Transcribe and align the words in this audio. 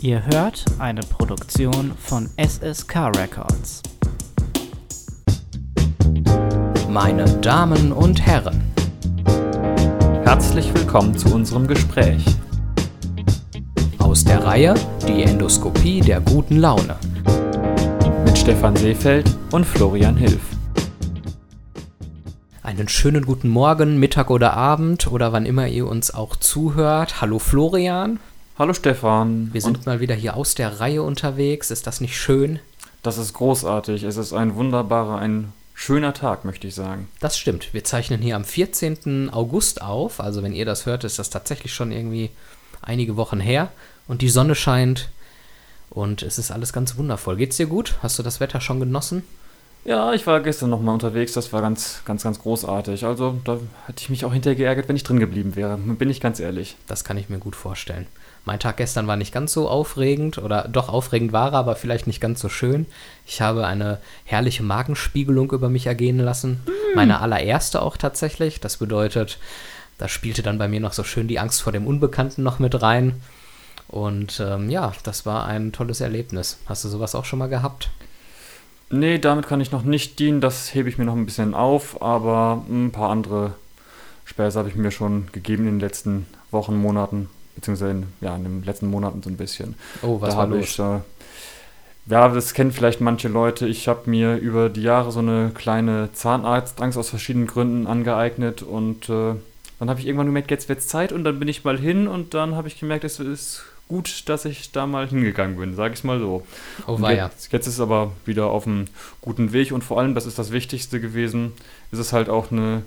Ihr 0.00 0.24
hört 0.26 0.64
eine 0.78 1.00
Produktion 1.00 1.90
von 1.98 2.30
SSK 2.36 3.10
Records. 3.16 3.82
Meine 6.88 7.24
Damen 7.40 7.90
und 7.90 8.24
Herren, 8.24 8.62
Herzlich 10.22 10.72
willkommen 10.72 11.18
zu 11.18 11.34
unserem 11.34 11.66
Gespräch. 11.66 12.24
aus 13.98 14.22
der 14.22 14.44
Reihe 14.44 14.74
Die 15.08 15.24
Endoskopie 15.24 16.00
der 16.00 16.20
guten 16.20 16.58
Laune. 16.58 16.96
Mit 18.24 18.38
Stefan 18.38 18.76
Seefeld 18.76 19.28
und 19.50 19.64
Florian 19.64 20.16
Hilf. 20.16 20.42
Einen 22.62 22.86
schönen 22.86 23.26
guten 23.26 23.48
Morgen, 23.48 23.98
Mittag 23.98 24.30
oder 24.30 24.52
Abend 24.52 25.10
oder 25.10 25.32
wann 25.32 25.44
immer 25.44 25.66
ihr 25.66 25.88
uns 25.88 26.14
auch 26.14 26.36
zuhört. 26.36 27.20
Hallo 27.20 27.40
Florian, 27.40 28.20
Hallo 28.58 28.72
Stefan. 28.72 29.50
wir 29.52 29.60
sind 29.60 29.86
mal 29.86 30.00
wieder 30.00 30.16
hier 30.16 30.36
aus 30.36 30.56
der 30.56 30.80
Reihe 30.80 31.04
unterwegs. 31.04 31.70
Ist 31.70 31.86
das 31.86 32.00
nicht 32.00 32.18
schön? 32.18 32.58
das 33.04 33.16
ist 33.16 33.32
großartig. 33.34 34.02
Es 34.02 34.16
ist 34.16 34.32
ein 34.32 34.56
wunderbarer, 34.56 35.18
ein 35.18 35.52
schöner 35.74 36.12
Tag, 36.12 36.44
möchte 36.44 36.66
ich 36.66 36.74
sagen. 36.74 37.06
Das 37.20 37.38
stimmt. 37.38 37.72
Wir 37.72 37.84
zeichnen 37.84 38.20
hier 38.20 38.34
am 38.34 38.42
14. 38.42 39.30
August 39.30 39.80
auf. 39.80 40.18
Also 40.18 40.42
wenn 40.42 40.52
ihr 40.52 40.64
das 40.64 40.86
hört, 40.86 41.04
ist 41.04 41.20
das 41.20 41.30
tatsächlich 41.30 41.72
schon 41.72 41.92
irgendwie 41.92 42.30
einige 42.82 43.16
Wochen 43.16 43.38
her. 43.38 43.70
Und 44.08 44.22
die 44.22 44.28
Sonne 44.28 44.56
scheint. 44.56 45.08
Und 45.88 46.24
es 46.24 46.36
ist 46.36 46.50
alles 46.50 46.72
ganz 46.72 46.96
wundervoll. 46.96 47.36
Geht's 47.36 47.58
dir 47.58 47.66
gut? 47.66 47.94
Hast 48.02 48.18
du 48.18 48.24
das 48.24 48.40
Wetter 48.40 48.60
schon 48.60 48.80
genossen? 48.80 49.22
Ja, 49.84 50.12
ich 50.14 50.26
war 50.26 50.40
gestern 50.40 50.70
nochmal 50.70 50.94
unterwegs. 50.94 51.32
Das 51.32 51.52
war 51.52 51.62
ganz, 51.62 52.02
ganz, 52.04 52.24
ganz 52.24 52.40
großartig. 52.40 53.04
Also 53.04 53.38
da 53.44 53.60
hätte 53.86 54.02
ich 54.02 54.10
mich 54.10 54.24
auch 54.24 54.32
hinterher 54.32 54.56
geärgert, 54.56 54.88
wenn 54.88 54.96
ich 54.96 55.04
drin 55.04 55.20
geblieben 55.20 55.54
wäre. 55.54 55.76
Bin 55.76 56.10
ich 56.10 56.20
ganz 56.20 56.40
ehrlich. 56.40 56.74
Das 56.88 57.04
kann 57.04 57.16
ich 57.16 57.28
mir 57.28 57.38
gut 57.38 57.54
vorstellen. 57.54 58.08
Mein 58.48 58.60
Tag 58.60 58.78
gestern 58.78 59.06
war 59.06 59.16
nicht 59.16 59.34
ganz 59.34 59.52
so 59.52 59.68
aufregend 59.68 60.38
oder 60.38 60.68
doch 60.68 60.88
aufregend 60.88 61.34
war 61.34 61.52
er, 61.52 61.58
aber 61.58 61.76
vielleicht 61.76 62.06
nicht 62.06 62.18
ganz 62.18 62.40
so 62.40 62.48
schön. 62.48 62.86
Ich 63.26 63.42
habe 63.42 63.66
eine 63.66 63.98
herrliche 64.24 64.62
Magenspiegelung 64.62 65.52
über 65.52 65.68
mich 65.68 65.86
ergehen 65.86 66.18
lassen. 66.18 66.62
Meine 66.94 67.20
allererste 67.20 67.82
auch 67.82 67.98
tatsächlich. 67.98 68.58
Das 68.58 68.78
bedeutet, 68.78 69.38
da 69.98 70.08
spielte 70.08 70.42
dann 70.42 70.56
bei 70.56 70.66
mir 70.66 70.80
noch 70.80 70.94
so 70.94 71.04
schön 71.04 71.28
die 71.28 71.38
Angst 71.38 71.60
vor 71.60 71.74
dem 71.74 71.86
Unbekannten 71.86 72.42
noch 72.42 72.58
mit 72.58 72.80
rein. 72.80 73.20
Und 73.86 74.40
ähm, 74.40 74.70
ja, 74.70 74.94
das 75.02 75.26
war 75.26 75.44
ein 75.44 75.72
tolles 75.72 76.00
Erlebnis. 76.00 76.58
Hast 76.64 76.86
du 76.86 76.88
sowas 76.88 77.14
auch 77.14 77.26
schon 77.26 77.40
mal 77.40 77.50
gehabt? 77.50 77.90
Nee, 78.88 79.18
damit 79.18 79.46
kann 79.46 79.60
ich 79.60 79.72
noch 79.72 79.82
nicht 79.82 80.18
dienen. 80.18 80.40
Das 80.40 80.74
hebe 80.74 80.88
ich 80.88 80.96
mir 80.96 81.04
noch 81.04 81.16
ein 81.16 81.26
bisschen 81.26 81.52
auf. 81.52 82.00
Aber 82.00 82.64
ein 82.66 82.92
paar 82.92 83.10
andere 83.10 83.52
Späße 84.24 84.58
habe 84.58 84.70
ich 84.70 84.74
mir 84.74 84.90
schon 84.90 85.26
gegeben 85.32 85.64
in 85.64 85.74
den 85.74 85.80
letzten 85.80 86.24
Wochen, 86.50 86.78
Monaten. 86.78 87.28
Beziehungsweise 87.58 87.90
in, 87.90 88.06
ja, 88.20 88.36
in 88.36 88.44
den 88.44 88.62
letzten 88.62 88.88
Monaten 88.88 89.20
so 89.20 89.28
ein 89.28 89.36
bisschen. 89.36 89.74
Oh, 90.02 90.20
was 90.20 90.30
da 90.34 90.38
war 90.38 90.46
los? 90.46 90.60
ich, 90.60 90.78
äh, 90.78 91.00
ja, 92.06 92.28
das 92.28 92.54
kennen 92.54 92.70
vielleicht 92.70 93.00
manche 93.00 93.26
Leute. 93.26 93.66
Ich 93.66 93.88
habe 93.88 94.08
mir 94.08 94.36
über 94.36 94.68
die 94.68 94.82
Jahre 94.82 95.10
so 95.10 95.18
eine 95.18 95.50
kleine 95.52 96.10
Zahnarztangst 96.12 96.96
aus 96.96 97.10
verschiedenen 97.10 97.48
Gründen 97.48 97.88
angeeignet 97.88 98.62
und 98.62 99.08
äh, 99.08 99.34
dann 99.80 99.90
habe 99.90 99.98
ich 99.98 100.06
irgendwann 100.06 100.26
gemerkt, 100.26 100.52
jetzt 100.52 100.68
wird's 100.68 100.86
Zeit 100.86 101.12
und 101.12 101.24
dann 101.24 101.40
bin 101.40 101.48
ich 101.48 101.64
mal 101.64 101.78
hin 101.78 102.06
und 102.06 102.32
dann 102.32 102.54
habe 102.54 102.68
ich 102.68 102.78
gemerkt, 102.78 103.02
es 103.02 103.18
ist 103.18 103.64
gut, 103.88 104.28
dass 104.28 104.44
ich 104.44 104.70
da 104.70 104.86
mal 104.86 105.08
hingegangen 105.08 105.56
bin, 105.56 105.74
sage 105.74 105.94
ich 105.94 106.04
mal 106.04 106.20
so. 106.20 106.46
oh, 106.86 107.00
war 107.00 107.12
ja. 107.12 107.26
jetzt, 107.26 107.52
jetzt 107.52 107.66
ist 107.66 107.74
es 107.74 107.80
aber 107.80 108.12
wieder 108.24 108.46
auf 108.46 108.68
einem 108.68 108.84
guten 109.20 109.52
Weg 109.52 109.72
und 109.72 109.82
vor 109.82 109.98
allem, 109.98 110.14
das 110.14 110.26
ist 110.26 110.38
das 110.38 110.52
Wichtigste 110.52 111.00
gewesen, 111.00 111.52
ist 111.90 111.98
es 111.98 112.12
halt 112.12 112.28
auch 112.28 112.52
eine, 112.52 112.82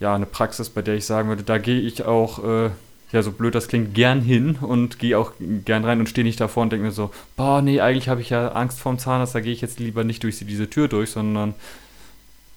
ja, 0.00 0.14
eine 0.14 0.26
Praxis, 0.26 0.70
bei 0.70 0.82
der 0.82 0.94
ich 0.94 1.06
sagen 1.06 1.28
würde, 1.28 1.44
da 1.44 1.58
gehe 1.58 1.80
ich 1.80 2.04
auch, 2.04 2.42
äh, 2.42 2.70
ja, 3.14 3.22
so 3.22 3.32
blöd 3.32 3.54
das 3.54 3.68
klingt, 3.68 3.94
gern 3.94 4.20
hin 4.20 4.56
und 4.60 4.98
gehe 4.98 5.18
auch 5.18 5.32
gern 5.64 5.84
rein 5.84 6.00
und 6.00 6.08
stehe 6.08 6.24
nicht 6.26 6.40
davor 6.40 6.64
und 6.64 6.72
denke 6.72 6.84
mir 6.86 6.92
so, 6.92 7.10
boah, 7.36 7.62
nee, 7.62 7.80
eigentlich 7.80 8.08
habe 8.10 8.20
ich 8.20 8.30
ja 8.30 8.48
Angst 8.52 8.80
vorm 8.80 8.98
Zahnarzt, 8.98 9.34
da 9.34 9.40
gehe 9.40 9.52
ich 9.52 9.62
jetzt 9.62 9.78
lieber 9.80 10.04
nicht 10.04 10.22
durch 10.22 10.38
diese 10.38 10.68
Tür 10.68 10.88
durch, 10.88 11.10
sondern 11.12 11.54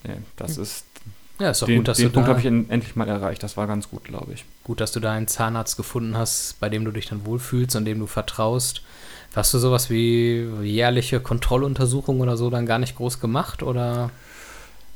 nee, 0.04 0.16
das 0.36 0.58
ist, 0.58 0.86
Ja, 1.40 1.52
ist 1.52 1.62
doch 1.62 1.68
den, 1.68 1.78
gut, 1.80 1.88
dass 1.88 1.98
den 1.98 2.08
du 2.08 2.14
Punkt 2.14 2.28
da 2.28 2.32
habe 2.32 2.40
ich 2.40 2.46
en- 2.46 2.70
endlich 2.70 2.96
mal 2.96 3.08
erreicht, 3.08 3.44
das 3.44 3.58
war 3.58 3.68
ganz 3.68 3.90
gut, 3.90 4.04
glaube 4.06 4.34
ich. 4.34 4.46
Gut, 4.64 4.82
dass 4.82 4.92
du 4.92 5.00
da 5.00 5.12
einen 5.14 5.28
Zahnarzt 5.28 5.78
gefunden 5.78 6.18
hast, 6.18 6.60
bei 6.60 6.70
dem 6.70 6.84
du 6.86 6.92
dich 6.92 7.08
dann 7.08 7.26
wohlfühlst 7.26 7.76
und 7.76 7.86
dem 7.86 8.00
du 8.00 8.08
vertraust. 8.08 8.82
Hast 9.36 9.54
du 9.54 9.60
sowas 9.60 9.90
wie 9.92 10.48
jährliche 10.64 11.20
Kontrolluntersuchungen 11.20 12.22
oder 12.22 12.38
so 12.38 12.50
dann 12.50 12.66
gar 12.66 12.80
nicht 12.80 12.96
groß 12.96 13.20
gemacht? 13.20 13.62
Oder? 13.62 14.10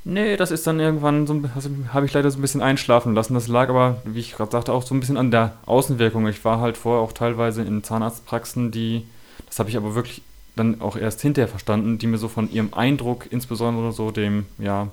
Nee, 0.03 0.35
das 0.35 0.49
ist 0.49 0.65
dann 0.65 0.79
irgendwann 0.79 1.27
so, 1.27 1.39
also, 1.55 1.69
habe 1.93 2.07
ich 2.07 2.13
leider 2.13 2.31
so 2.31 2.39
ein 2.39 2.41
bisschen 2.41 2.61
einschlafen 2.61 3.13
lassen. 3.13 3.35
Das 3.35 3.47
lag 3.47 3.69
aber, 3.69 4.01
wie 4.03 4.19
ich 4.19 4.33
gerade 4.33 4.51
sagte, 4.51 4.73
auch 4.73 4.83
so 4.83 4.95
ein 4.95 4.99
bisschen 4.99 5.17
an 5.17 5.29
der 5.29 5.53
Außenwirkung. 5.65 6.27
Ich 6.27 6.43
war 6.43 6.59
halt 6.59 6.77
vorher 6.77 7.03
auch 7.03 7.13
teilweise 7.13 7.61
in 7.61 7.83
Zahnarztpraxen, 7.83 8.71
die, 8.71 9.05
das 9.45 9.59
habe 9.59 9.69
ich 9.69 9.77
aber 9.77 9.93
wirklich 9.93 10.23
dann 10.55 10.81
auch 10.81 10.97
erst 10.97 11.21
hinterher 11.21 11.47
verstanden, 11.47 11.97
die 11.97 12.07
mir 12.07 12.17
so 12.17 12.27
von 12.27 12.51
ihrem 12.51 12.73
Eindruck, 12.73 13.27
insbesondere 13.31 13.91
so 13.91 14.11
dem, 14.11 14.47
ja, 14.57 14.87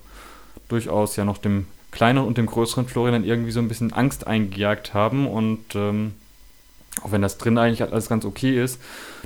durchaus 0.68 1.16
ja 1.16 1.24
noch 1.24 1.38
dem 1.38 1.66
kleineren 1.90 2.28
und 2.28 2.36
dem 2.36 2.46
größeren 2.46 2.86
Florian 2.86 3.24
irgendwie 3.24 3.50
so 3.50 3.60
ein 3.60 3.68
bisschen 3.68 3.92
Angst 3.94 4.26
eingejagt 4.26 4.92
haben 4.92 5.26
und 5.26 5.74
ähm, 5.74 6.12
auch 7.02 7.12
wenn 7.12 7.22
das 7.22 7.38
drin 7.38 7.58
eigentlich 7.58 7.82
alles 7.82 8.08
ganz 8.08 8.24
okay 8.24 8.62
ist, 8.62 8.80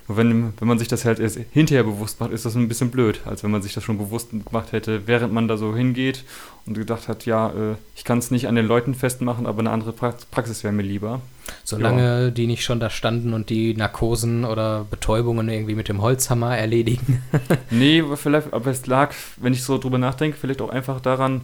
nur 0.09 0.17
wenn, 0.17 0.53
wenn 0.59 0.69
man 0.69 0.79
sich 0.79 0.89
das 0.89 1.05
halt 1.05 1.21
erst 1.21 1.39
hinterher 1.53 1.85
bewusst 1.85 2.21
macht, 2.21 2.33
ist 2.33 2.45
das 2.45 2.57
ein 2.57 2.69
bisschen 2.69 2.91
blöd, 2.91 3.21
als 3.25 3.45
wenn 3.45 3.53
man 3.53 3.63
sich 3.63 3.73
das 3.73 3.85
schon 3.85 3.99
bewusst 3.99 4.31
gemacht 4.31 4.73
hätte, 4.73 5.07
während 5.07 5.33
man 5.33 5.47
da 5.47 5.57
so 5.57 5.77
hingeht 5.77 6.25
und 6.67 6.77
gedacht 6.77 7.07
hat, 7.09 7.25
ja, 7.25 7.51
äh, 7.51 7.75
ich 7.95 8.05
kann 8.05 8.19
es 8.19 8.31
nicht 8.31 8.49
an 8.49 8.57
den 8.57 8.67
Leuten 8.67 8.95
festmachen, 8.95 9.47
aber 9.47 9.61
eine 9.61 9.71
andere 9.71 9.93
Prax- 9.93 10.27
Praxis 10.27 10.65
wäre 10.65 10.73
mir 10.73 10.83
lieber. 10.83 11.21
Solange 11.65 12.33
die 12.33 12.47
nicht 12.47 12.65
schon 12.65 12.81
da 12.81 12.91
standen 12.91 13.33
und 13.33 13.49
die 13.49 13.75
Narkosen 13.75 14.45
oder 14.45 14.87
Betäubungen 14.91 15.49
irgendwie 15.49 15.75
mit 15.75 15.89
dem 15.89 16.03
Holzhammer 16.03 16.57
erledigen. 16.57 17.23
Nee, 17.71 18.03
vielleicht, 18.17 18.53
aber 18.53 18.71
es 18.71 18.87
lag, 18.87 19.13
wenn 19.37 19.53
ich 19.53 19.63
so 19.63 19.79
drüber 19.79 19.99
nachdenke, 19.99 20.37
vielleicht 20.37 20.63
auch 20.63 20.71
einfach 20.71 21.01
daran, 21.01 21.43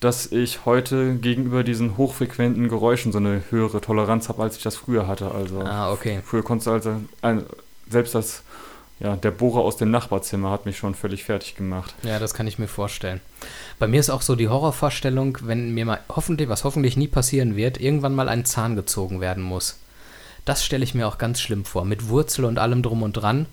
dass 0.00 0.30
ich 0.30 0.66
heute 0.66 1.16
gegenüber 1.16 1.64
diesen 1.64 1.96
hochfrequenten 1.96 2.68
Geräuschen 2.68 3.12
so 3.12 3.18
eine 3.18 3.42
höhere 3.50 3.80
Toleranz 3.80 4.28
habe, 4.28 4.42
als 4.42 4.56
ich 4.56 4.62
das 4.62 4.76
früher 4.76 5.06
hatte. 5.06 5.30
Also 5.30 5.60
ah, 5.62 5.90
okay. 5.92 6.20
früher 6.24 6.42
konntest 6.42 6.66
du 6.66 6.70
also, 6.72 7.00
ein, 7.22 7.44
selbst 7.88 8.14
das, 8.14 8.42
ja, 9.00 9.16
der 9.16 9.30
Bohrer 9.30 9.60
aus 9.60 9.76
dem 9.76 9.90
Nachbarzimmer 9.90 10.50
hat 10.50 10.66
mich 10.66 10.76
schon 10.76 10.94
völlig 10.94 11.24
fertig 11.24 11.54
gemacht. 11.54 11.94
Ja, 12.02 12.18
das 12.18 12.34
kann 12.34 12.46
ich 12.46 12.58
mir 12.58 12.68
vorstellen. 12.68 13.20
Bei 13.78 13.86
mir 13.86 14.00
ist 14.00 14.10
auch 14.10 14.22
so 14.22 14.36
die 14.36 14.48
Horrorvorstellung, 14.48 15.38
wenn 15.42 15.72
mir 15.72 15.86
mal 15.86 16.00
hoffentlich, 16.08 16.48
was 16.48 16.64
hoffentlich 16.64 16.96
nie 16.96 17.08
passieren 17.08 17.56
wird, 17.56 17.80
irgendwann 17.80 18.14
mal 18.14 18.28
ein 18.28 18.44
Zahn 18.44 18.76
gezogen 18.76 19.20
werden 19.20 19.42
muss. 19.42 19.78
Das 20.44 20.64
stelle 20.64 20.84
ich 20.84 20.94
mir 20.94 21.08
auch 21.08 21.18
ganz 21.18 21.40
schlimm 21.40 21.64
vor, 21.64 21.84
mit 21.84 22.08
Wurzel 22.08 22.44
und 22.44 22.58
allem 22.58 22.82
drum 22.82 23.02
und 23.02 23.14
dran. 23.14 23.46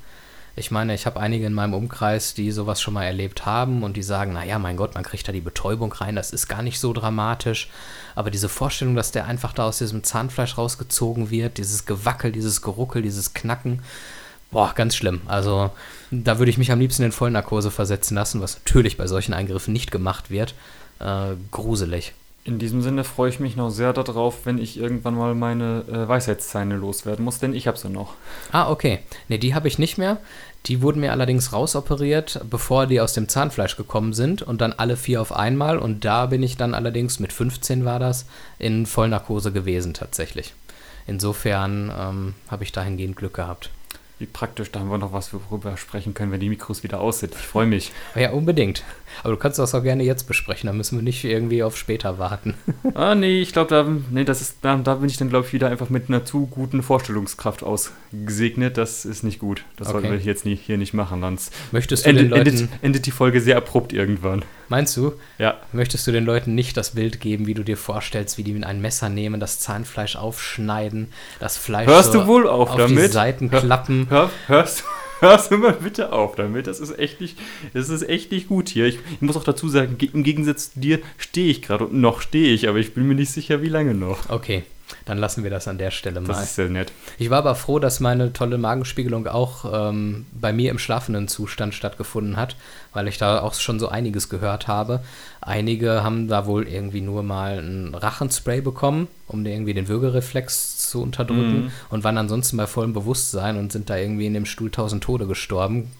Ich 0.55 0.69
meine, 0.69 0.93
ich 0.93 1.07
habe 1.07 1.19
einige 1.19 1.47
in 1.47 1.53
meinem 1.53 1.73
Umkreis, 1.73 2.35
die 2.35 2.51
sowas 2.51 2.79
schon 2.79 2.93
mal 2.93 3.05
erlebt 3.05 3.47
haben 3.47 3.81
und 3.81 3.97
die 3.97 4.03
sagen, 4.03 4.33
naja, 4.33 4.59
mein 4.59 4.77
Gott, 4.77 4.93
man 4.93 5.03
kriegt 5.03 5.27
da 5.27 5.31
die 5.31 5.41
Betäubung 5.41 5.91
rein, 5.91 6.15
das 6.15 6.31
ist 6.31 6.47
gar 6.47 6.61
nicht 6.61 6.79
so 6.79 6.93
dramatisch. 6.93 7.69
Aber 8.13 8.29
diese 8.29 8.49
Vorstellung, 8.49 8.95
dass 8.95 9.11
der 9.11 9.25
einfach 9.25 9.53
da 9.53 9.65
aus 9.65 9.79
diesem 9.79 10.03
Zahnfleisch 10.03 10.57
rausgezogen 10.57 11.31
wird, 11.31 11.57
dieses 11.57 11.87
Gewackel, 11.87 12.31
dieses 12.31 12.61
Geruckel, 12.61 13.01
dieses 13.01 13.33
Knacken, 13.33 13.81
boah, 14.51 14.73
ganz 14.75 14.95
schlimm. 14.95 15.21
Also 15.25 15.71
da 16.11 16.37
würde 16.37 16.51
ich 16.51 16.59
mich 16.59 16.71
am 16.71 16.79
liebsten 16.79 17.01
in 17.01 17.11
Vollnarkose 17.11 17.71
versetzen 17.71 18.13
lassen, 18.13 18.39
was 18.39 18.57
natürlich 18.57 18.95
bei 18.95 19.07
solchen 19.07 19.33
Eingriffen 19.33 19.73
nicht 19.73 19.89
gemacht 19.89 20.29
wird. 20.29 20.53
Äh, 20.99 21.35
gruselig. 21.49 22.13
In 22.45 22.59
diesem 22.59 22.81
Sinne 22.81 23.05
freue 23.05 23.29
ich 23.29 23.39
mich 23.39 23.55
noch 23.55 23.69
sehr 23.69 23.93
darauf, 23.93 24.45
wenn 24.45 24.57
ich 24.57 24.77
irgendwann 24.77 25.15
mal 25.15 25.33
meine 25.33 25.85
äh, 25.89 26.07
Weisheitszähne 26.09 26.75
loswerden 26.75 27.23
muss, 27.23 27.39
denn 27.39 27.53
ich 27.53 27.67
habe 27.67 27.77
sie 27.77 27.89
noch. 27.89 28.15
Ah, 28.51 28.69
okay. 28.69 28.99
Ne, 29.29 29.39
die 29.39 29.55
habe 29.55 29.69
ich 29.69 29.79
nicht 29.79 29.97
mehr. 29.97 30.17
Die 30.65 30.81
wurden 30.81 30.99
mir 30.99 31.13
allerdings 31.13 31.53
rausoperiert, 31.53 32.41
bevor 32.49 32.85
die 32.85 32.99
aus 32.99 33.13
dem 33.13 33.29
Zahnfleisch 33.29 33.77
gekommen 33.77 34.11
sind 34.11 34.41
und 34.41 34.59
dann 34.59 34.73
alle 34.73 34.97
vier 34.97 35.21
auf 35.21 35.33
einmal. 35.33 35.77
Und 35.77 36.03
da 36.03 36.25
bin 36.25 36.43
ich 36.43 36.57
dann 36.57 36.73
allerdings, 36.73 37.19
mit 37.19 37.31
15 37.31 37.85
war 37.85 37.99
das, 37.99 38.25
in 38.59 38.85
Vollnarkose 38.85 39.53
gewesen 39.53 39.93
tatsächlich. 39.93 40.53
Insofern 41.07 41.91
ähm, 41.97 42.33
habe 42.49 42.63
ich 42.63 42.73
dahingehend 42.73 43.15
Glück 43.15 43.35
gehabt. 43.35 43.69
Wie 44.23 44.27
praktisch, 44.27 44.71
da 44.71 44.79
haben 44.79 44.89
wir 44.89 44.97
noch 44.97 45.11
was, 45.11 45.33
worüber 45.33 45.71
wir 45.71 45.75
sprechen 45.77 46.13
können, 46.13 46.31
wenn 46.31 46.39
die 46.39 46.47
Mikros 46.47 46.81
wieder 46.81 47.01
aus 47.01 47.19
sind. 47.19 47.33
Ich 47.35 47.41
freue 47.45 47.65
mich. 47.65 47.91
Ja, 48.15 48.31
unbedingt. 48.31 48.81
Aber 49.21 49.33
du 49.33 49.37
kannst 49.37 49.59
das 49.59 49.75
auch 49.75 49.83
gerne 49.83 50.03
jetzt 50.03 50.27
besprechen, 50.29 50.67
da 50.67 50.73
müssen 50.73 50.97
wir 50.97 51.03
nicht 51.03 51.23
irgendwie 51.25 51.61
auf 51.61 51.75
später 51.77 52.19
warten. 52.19 52.53
ah, 52.95 53.15
nee, 53.15 53.41
ich 53.41 53.51
glaube, 53.51 53.69
da, 53.69 53.85
nee, 54.11 54.23
das 54.23 54.39
ist, 54.41 54.57
da, 54.61 54.77
da 54.77 54.95
bin 54.95 55.09
ich 55.09 55.17
dann, 55.17 55.27
glaube 55.29 55.45
ich, 55.45 55.51
wieder 55.53 55.67
einfach 55.69 55.89
mit 55.89 56.07
einer 56.07 56.23
zu 56.23 56.45
guten 56.47 56.81
Vorstellungskraft 56.83 57.63
ausgesegnet. 57.63 58.77
Das 58.77 59.03
ist 59.05 59.23
nicht 59.23 59.39
gut. 59.39 59.65
Das 59.75 59.89
sollten 59.89 60.07
Okay. 60.07 60.17
wir 60.19 60.23
jetzt 60.25 60.45
nie, 60.45 60.55
hier 60.55 60.77
nicht 60.77 60.93
machen, 60.93 61.19
sonst 61.21 61.53
Möchtest 61.71 62.05
du 62.05 62.09
den 62.13 62.17
endet, 62.25 62.37
Leuten, 62.37 62.49
endet, 62.49 62.69
endet 62.83 63.05
die 63.05 63.11
Folge 63.11 63.41
sehr 63.41 63.57
abrupt 63.57 63.91
irgendwann. 63.93 64.43
meinst 64.69 64.95
du, 64.97 65.13
Ja. 65.37 65.55
möchtest 65.73 66.07
du 66.07 66.11
den 66.11 66.25
Leuten 66.25 66.55
nicht 66.55 66.77
das 66.77 66.91
Bild 66.91 67.19
geben, 67.19 67.45
wie 67.45 67.53
du 67.53 67.63
dir 67.63 67.77
vorstellst, 67.77 68.37
wie 68.39 68.43
die 68.43 68.53
mit 68.53 68.63
einem 68.63 68.81
Messer 68.81 69.09
nehmen, 69.09 69.39
das 69.39 69.59
Zahnfleisch 69.59 70.15
aufschneiden, 70.15 71.09
das 71.39 71.57
Fleisch 71.57 71.87
Hörst 71.87 72.13
so 72.13 72.21
du 72.21 72.27
wohl 72.27 72.47
auf, 72.47 72.69
auf 72.71 72.85
die 72.87 72.95
damit? 72.95 73.11
Seiten 73.13 73.51
Hör- 73.51 73.59
klappen? 73.61 74.07
Hör, 74.13 74.29
hörst, 74.47 74.83
hörst 75.21 75.51
du 75.51 75.57
mal 75.57 75.73
bitte 75.73 76.11
auf 76.13 76.35
damit. 76.35 76.67
Das 76.67 76.79
ist 76.79 76.99
echt 76.99 77.19
nicht, 77.19 77.37
das 77.73 77.89
ist 77.89 78.07
echt 78.07 78.31
nicht 78.31 78.47
gut 78.47 78.69
hier. 78.69 78.85
Ich, 78.85 78.99
ich 79.15 79.21
muss 79.21 79.35
auch 79.35 79.43
dazu 79.43 79.67
sagen, 79.69 79.97
ge- 79.97 80.09
im 80.13 80.23
Gegensatz 80.23 80.71
zu 80.73 80.79
dir 80.79 80.99
stehe 81.17 81.49
ich 81.49 81.63
gerade 81.63 81.85
und 81.87 81.95
noch 81.99 82.21
stehe 82.21 82.53
ich, 82.53 82.69
aber 82.69 82.77
ich 82.77 82.93
bin 82.93 83.07
mir 83.07 83.15
nicht 83.15 83.31
sicher, 83.31 83.63
wie 83.63 83.69
lange 83.69 83.95
noch. 83.95 84.29
Okay. 84.29 84.63
Dann 85.05 85.17
lassen 85.17 85.43
wir 85.43 85.49
das 85.51 85.67
an 85.67 85.77
der 85.77 85.91
Stelle 85.91 86.21
mal. 86.21 86.27
Das 86.27 86.43
ist 86.43 86.55
sehr 86.55 86.69
nett. 86.69 86.91
Ich 87.17 87.29
war 87.29 87.39
aber 87.39 87.55
froh, 87.55 87.79
dass 87.79 87.99
meine 87.99 88.33
tolle 88.33 88.57
Magenspiegelung 88.57 89.27
auch 89.27 89.89
ähm, 89.89 90.25
bei 90.33 90.53
mir 90.53 90.71
im 90.71 90.79
schlafenden 90.79 91.27
Zustand 91.27 91.73
stattgefunden 91.73 92.37
hat, 92.37 92.55
weil 92.93 93.07
ich 93.07 93.17
da 93.17 93.41
auch 93.41 93.53
schon 93.53 93.79
so 93.79 93.87
einiges 93.89 94.29
gehört 94.29 94.67
habe. 94.67 95.01
Einige 95.41 96.03
haben 96.03 96.27
da 96.27 96.45
wohl 96.45 96.67
irgendwie 96.67 97.01
nur 97.01 97.23
mal 97.23 97.59
ein 97.59 97.93
Rachenspray 97.95 98.61
bekommen, 98.61 99.07
um 99.27 99.45
irgendwie 99.45 99.73
den 99.73 99.87
Würgereflex 99.87 100.89
zu 100.89 101.01
unterdrücken 101.01 101.63
Mhm. 101.65 101.71
und 101.89 102.03
waren 102.03 102.17
ansonsten 102.17 102.57
bei 102.57 102.67
vollem 102.67 102.93
Bewusstsein 102.93 103.57
und 103.57 103.71
sind 103.71 103.89
da 103.89 103.97
irgendwie 103.97 104.25
in 104.27 104.33
dem 104.33 104.45
Stuhl 104.45 104.71
tausend 104.71 105.03
Tode 105.03 105.27
gestorben, 105.27 105.91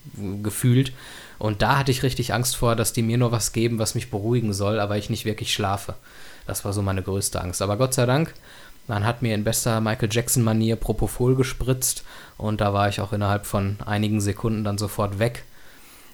gefühlt. 0.44 0.94
Und 1.40 1.62
da 1.62 1.78
hatte 1.80 1.92
ich 1.92 2.04
richtig 2.04 2.34
Angst 2.34 2.56
vor, 2.56 2.76
dass 2.76 2.94
die 2.94 3.02
mir 3.02 3.18
nur 3.18 3.32
was 3.32 3.52
geben, 3.52 3.80
was 3.80 3.96
mich 3.96 4.10
beruhigen 4.12 4.54
soll, 4.54 4.80
aber 4.80 4.98
ich 4.98 5.10
nicht 5.10 5.26
wirklich 5.26 5.54
schlafe. 5.54 5.96
Das 6.48 6.64
war 6.64 6.72
so 6.74 6.82
meine 6.82 7.02
größte 7.02 7.42
Angst. 7.42 7.62
Aber 7.62 7.76
Gott 7.78 7.94
sei 7.94 8.06
Dank, 8.06 8.34
man 8.88 9.06
hat 9.06 9.22
mir 9.22 9.36
in 9.36 9.44
bester 9.44 9.82
Michael 9.82 10.10
Jackson-Manier 10.12 10.76
Propofol 10.76 11.36
gespritzt 11.36 12.04
und 12.38 12.62
da 12.62 12.74
war 12.74 12.90
ich 12.90 13.02
auch 13.02 13.14
innerhalb 13.14 13.46
von 13.46 13.78
einigen 13.86 14.22
Sekunden 14.22 14.64
dann 14.64 14.78
sofort 14.78 15.20
weg 15.20 15.44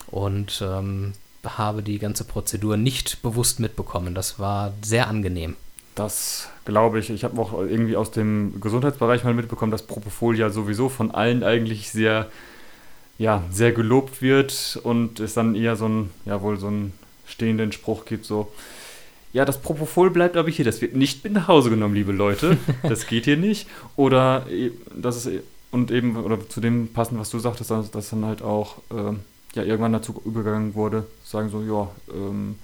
und 0.08 0.64
ähm, 0.66 1.14
habe 1.46 1.84
die 1.84 2.00
ganze 2.00 2.24
Prozedur 2.24 2.78
nicht 2.78 3.22
bewusst 3.22 3.60
mitbekommen. 3.60 4.14
Das 4.14 4.40
war 4.40 4.74
sehr 4.82 5.08
angenehm. 5.08 5.56
Das 5.96 6.50
glaube 6.66 7.00
ich. 7.00 7.10
Ich 7.10 7.24
habe 7.24 7.42
auch 7.42 7.54
irgendwie 7.54 7.96
aus 7.96 8.12
dem 8.12 8.62
Gesundheitsbereich 8.62 9.24
mal 9.24 9.34
mitbekommen, 9.34 9.72
dass 9.72 9.84
Propofol 9.84 10.38
ja 10.38 10.50
sowieso 10.50 10.90
von 10.90 11.12
allen 11.12 11.44
eigentlich 11.44 11.92
sehr, 11.92 12.28
ja, 13.18 13.44
sehr 13.52 13.72
gelobt 13.72 14.22
wird 14.22 14.80
und 14.84 15.20
es 15.20 15.34
dann 15.34 15.56
eher 15.56 15.76
so 15.76 15.88
ein, 15.88 16.12
ja, 16.26 16.42
wohl 16.42 16.58
so 16.58 16.68
einen 16.68 16.94
stehenden 17.26 17.72
Spruch 17.72 18.06
gibt, 18.06 18.26
so, 18.26 18.52
ja, 19.34 19.46
das 19.46 19.62
Propofol 19.62 20.10
bleibt 20.10 20.38
aber 20.38 20.50
hier, 20.50 20.66
das 20.66 20.82
wird 20.82 20.96
nicht 20.96 21.24
mit 21.24 21.34
nach 21.34 21.48
Hause 21.48 21.70
genommen, 21.70 21.94
liebe 21.96 22.12
Leute. 22.12 22.58
Das 22.84 23.08
geht 23.08 23.26
hier 23.26 23.38
nicht. 23.38 23.68
Oder 23.96 24.48
e- 24.50 24.72
das 24.96 25.18
ist 25.18 25.26
e- 25.28 25.42
und 25.72 25.92
eben, 25.92 26.16
oder 26.18 26.50
zu 26.50 26.62
dem 26.62 26.92
passend, 26.94 27.20
was 27.20 27.30
du 27.30 27.38
sagtest, 27.38 27.70
dass, 27.70 27.92
dass 27.92 28.10
dann 28.10 28.26
halt 28.26 28.42
auch 28.42 28.78
ähm, 28.92 29.20
ja, 29.54 29.64
irgendwann 29.64 29.94
dazu 29.94 30.20
übergegangen 30.26 30.74
wurde, 30.74 31.06
sagen 31.24 31.50
so, 31.50 31.62
ja, 31.62 31.90
ähm, 32.14 32.56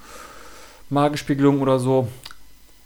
Magenspiegelung 0.89 1.61
oder 1.61 1.79
so, 1.79 2.07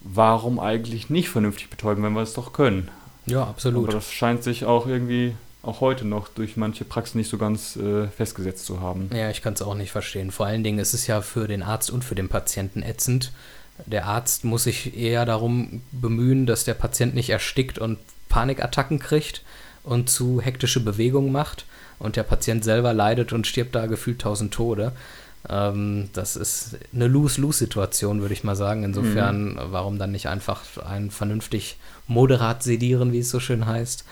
warum 0.01 0.59
eigentlich 0.59 1.09
nicht 1.09 1.29
vernünftig 1.29 1.69
betäuben, 1.69 2.03
wenn 2.03 2.13
wir 2.13 2.21
es 2.21 2.33
doch 2.33 2.53
können? 2.53 2.89
Ja, 3.25 3.43
absolut. 3.43 3.85
Aber 3.85 3.93
das 3.93 4.11
scheint 4.11 4.43
sich 4.43 4.65
auch 4.65 4.87
irgendwie 4.87 5.35
auch 5.61 5.81
heute 5.81 6.05
noch 6.05 6.29
durch 6.29 6.55
manche 6.55 6.85
Praxen 6.85 7.17
nicht 7.17 7.29
so 7.29 7.37
ganz 7.37 7.75
äh, 7.75 8.07
festgesetzt 8.07 8.65
zu 8.65 8.79
haben. 8.81 9.09
Ja, 9.13 9.29
ich 9.29 9.41
kann 9.41 9.53
es 9.53 9.61
auch 9.61 9.75
nicht 9.75 9.91
verstehen. 9.91 10.31
Vor 10.31 10.45
allen 10.45 10.63
Dingen 10.63 10.79
ist 10.79 10.93
es 10.93 11.05
ja 11.07 11.21
für 11.21 11.47
den 11.47 11.63
Arzt 11.63 11.91
und 11.91 12.03
für 12.03 12.15
den 12.15 12.29
Patienten 12.29 12.81
ätzend. 12.81 13.31
Der 13.85 14.05
Arzt 14.05 14.43
muss 14.43 14.63
sich 14.63 14.97
eher 14.97 15.25
darum 15.25 15.81
bemühen, 15.91 16.45
dass 16.45 16.63
der 16.63 16.73
Patient 16.73 17.15
nicht 17.15 17.29
erstickt 17.29 17.79
und 17.79 17.97
Panikattacken 18.27 18.99
kriegt 18.99 19.43
und 19.83 20.09
zu 20.09 20.41
hektische 20.41 20.79
Bewegungen 20.79 21.31
macht. 21.31 21.65
Und 21.97 22.15
der 22.15 22.23
Patient 22.23 22.63
selber 22.63 22.93
leidet 22.93 23.33
und 23.33 23.45
stirbt 23.45 23.75
da 23.75 23.85
gefühlt 23.85 24.19
tausend 24.21 24.53
Tode. 24.53 24.93
Ähm, 25.49 26.09
das 26.13 26.35
ist 26.35 26.77
eine 26.93 27.07
Lose-Lose-Situation, 27.07 28.21
würde 28.21 28.33
ich 28.33 28.43
mal 28.43 28.55
sagen. 28.55 28.83
Insofern, 28.83 29.59
warum 29.71 29.99
dann 29.99 30.11
nicht 30.11 30.27
einfach 30.27 30.61
einen 30.85 31.11
vernünftig 31.11 31.77
moderat 32.07 32.63
sedieren, 32.63 33.11
wie 33.11 33.19
es 33.19 33.29
so 33.29 33.39
schön 33.39 33.65
heißt? 33.65 34.05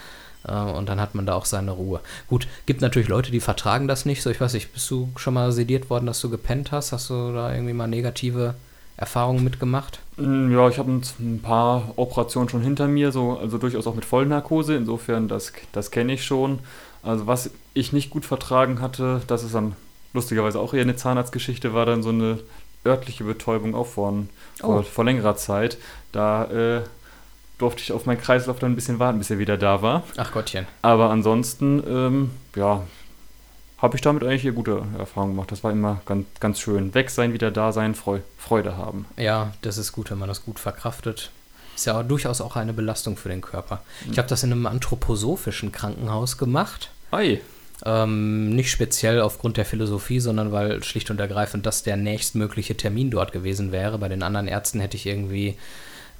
Äh, 0.47 0.51
Und 0.51 0.89
dann 0.89 0.99
hat 0.99 1.15
man 1.15 1.25
da 1.25 1.33
auch 1.35 1.45
seine 1.45 1.71
Ruhe. 1.71 2.01
Gut, 2.27 2.47
gibt 2.65 2.81
natürlich 2.81 3.07
Leute, 3.07 3.31
die 3.31 3.39
vertragen 3.39 3.87
das 3.87 4.05
nicht. 4.05 4.21
So, 4.21 4.29
ich 4.29 4.41
weiß 4.41 4.53
nicht, 4.53 4.73
bist 4.73 4.89
du 4.91 5.09
schon 5.15 5.33
mal 5.33 5.51
sediert 5.51 5.89
worden, 5.89 6.07
dass 6.07 6.21
du 6.21 6.29
gepennt 6.29 6.71
hast? 6.71 6.91
Hast 6.91 7.09
du 7.09 7.33
da 7.33 7.53
irgendwie 7.53 7.73
mal 7.73 7.87
negative 7.87 8.55
Erfahrungen 8.97 9.43
mitgemacht? 9.43 9.99
Mm, 10.17 10.51
Ja, 10.51 10.67
ich 10.69 10.77
habe 10.79 10.91
ein, 10.91 11.03
ein 11.19 11.39
paar 11.41 11.93
Operationen 11.95 12.49
schon 12.49 12.61
hinter 12.61 12.87
mir, 12.87 13.11
so, 13.11 13.37
also 13.37 13.57
durchaus 13.57 13.87
auch 13.87 13.95
mit 13.95 14.05
Vollnarkose. 14.05 14.75
Insofern, 14.75 15.27
das, 15.27 15.53
das 15.71 15.91
kenne 15.91 16.13
ich 16.13 16.25
schon. 16.25 16.59
Also 17.03 17.27
was 17.27 17.51
ich 17.73 17.93
nicht 17.93 18.09
gut 18.09 18.25
vertragen 18.25 18.81
hatte, 18.81 19.21
das 19.27 19.43
ist 19.43 19.53
dann 19.55 19.75
lustigerweise 20.13 20.59
auch 20.59 20.73
eher 20.73 20.81
eine 20.81 20.95
Zahnarztgeschichte, 20.95 21.73
war 21.73 21.85
dann 21.85 22.01
so 22.03 22.09
eine 22.09 22.39
örtliche 22.85 23.23
Betäubung 23.23 23.75
auch 23.75 23.87
vor, 23.87 24.13
Oh. 24.63 24.81
vor 24.81 25.05
längerer 25.05 25.35
Zeit. 25.35 25.77
Da 26.11 26.45
äh, 26.45 26.81
durfte 27.59 27.81
ich 27.83 27.91
auf 27.91 28.05
meinen 28.07 28.19
Kreislauf 28.19 28.57
dann 28.59 28.71
ein 28.71 28.75
bisschen 28.75 28.97
warten, 28.99 29.19
bis 29.19 29.29
er 29.29 29.37
wieder 29.39 29.57
da 29.57 29.81
war. 29.83 30.03
Ach 30.17 30.31
Gottchen. 30.31 30.65
Aber 30.81 31.09
ansonsten, 31.11 31.83
ähm, 31.87 32.31
ja, 32.55 32.81
habe 33.77 33.95
ich 33.95 34.01
damit 34.01 34.23
eigentlich 34.23 34.45
eher 34.45 34.51
gute 34.51 34.83
Erfahrungen 34.97 35.33
gemacht. 35.33 35.51
Das 35.51 35.63
war 35.63 35.71
immer 35.71 36.01
ganz, 36.05 36.25
ganz 36.39 36.59
schön. 36.59 36.93
Weg 36.93 37.09
sein, 37.09 37.33
wieder 37.33 37.51
da 37.51 37.71
sein, 37.71 37.95
Freu 37.95 38.19
Freude 38.37 38.75
haben. 38.75 39.05
Ja, 39.17 39.53
das 39.61 39.77
ist 39.77 39.91
gut, 39.91 40.09
wenn 40.09 40.17
man 40.17 40.27
das 40.27 40.43
gut 40.43 40.59
verkraftet. 40.59 41.31
Ist 41.75 41.85
ja 41.85 41.99
auch 41.99 42.03
durchaus 42.03 42.41
auch 42.41 42.55
eine 42.55 42.73
Belastung 42.73 43.17
für 43.17 43.29
den 43.29 43.41
Körper. 43.41 43.83
Ich 44.11 44.17
habe 44.17 44.27
das 44.27 44.43
in 44.43 44.51
einem 44.51 44.65
anthroposophischen 44.65 45.71
Krankenhaus 45.71 46.39
gemacht. 46.39 46.89
Ei. 47.11 47.39
Ähm, 47.85 48.55
nicht 48.55 48.71
speziell 48.71 49.21
aufgrund 49.21 49.57
der 49.57 49.65
Philosophie, 49.65 50.19
sondern 50.19 50.51
weil 50.51 50.83
schlicht 50.83 51.11
und 51.11 51.19
ergreifend 51.19 51.67
das 51.67 51.83
der 51.83 51.95
nächstmögliche 51.95 52.75
Termin 52.75 53.11
dort 53.11 53.31
gewesen 53.31 53.71
wäre. 53.71 53.99
Bei 53.99 54.07
den 54.07 54.23
anderen 54.23 54.47
Ärzten 54.47 54.79
hätte 54.79 54.97
ich 54.97 55.05
irgendwie 55.05 55.55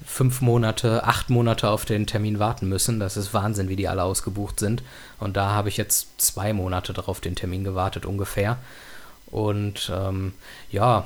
fünf 0.04 0.40
Monate, 0.40 1.04
acht 1.04 1.30
Monate 1.30 1.70
auf 1.70 1.84
den 1.84 2.06
Termin 2.06 2.38
warten 2.38 2.68
müssen. 2.68 3.00
Das 3.00 3.16
ist 3.16 3.34
Wahnsinn, 3.34 3.68
wie 3.68 3.76
die 3.76 3.88
alle 3.88 4.02
ausgebucht 4.02 4.60
sind. 4.60 4.82
Und 5.18 5.36
da 5.36 5.50
habe 5.50 5.68
ich 5.68 5.76
jetzt 5.76 6.20
zwei 6.20 6.52
Monate 6.52 6.92
darauf 6.92 7.20
den 7.20 7.34
Termin 7.34 7.64
gewartet 7.64 8.06
ungefähr. 8.06 8.58
Und 9.26 9.92
ähm, 9.94 10.32
ja, 10.70 11.04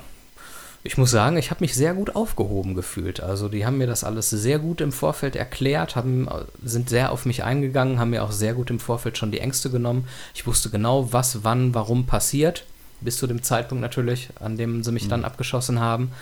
ich 0.85 0.99
muss 0.99 1.11
sagen, 1.11 1.37
ich 1.37 1.51
habe 1.51 1.63
mich 1.63 1.75
sehr 1.75 1.95
gut 1.95 2.17
aufgehoben 2.17 2.75
gefühlt. 2.75 3.21
Also 3.21 3.49
die 3.49 3.65
haben 3.65 3.79
mir 3.79 3.87
das 3.87 4.03
alles 4.03 4.31
sehr 4.31 4.59
gut 4.59 4.81
im 4.81 4.91
Vorfeld 4.91 5.37
erklärt, 5.37 5.95
haben, 5.95 6.29
sind 6.63 6.89
sehr 6.89 7.13
auf 7.13 7.25
mich 7.25 7.45
eingegangen, 7.45 8.01
haben 8.01 8.11
mir 8.11 8.25
auch 8.25 8.33
sehr 8.33 8.55
gut 8.55 8.69
im 8.71 8.81
Vorfeld 8.81 9.17
schon 9.17 9.31
die 9.31 9.39
Ängste 9.39 9.71
genommen. 9.71 10.09
Ich 10.35 10.47
wusste 10.47 10.71
genau, 10.71 11.13
was, 11.13 11.45
wann, 11.45 11.75
warum 11.75 12.07
passiert. 12.07 12.65
Bis 13.01 13.17
zu 13.17 13.27
dem 13.27 13.43
Zeitpunkt 13.43 13.83
natürlich, 13.83 14.31
an 14.39 14.57
dem 14.57 14.83
sie 14.83 14.93
mich 14.93 15.09
dann 15.09 15.25
abgeschossen 15.25 15.81
haben. 15.81 16.13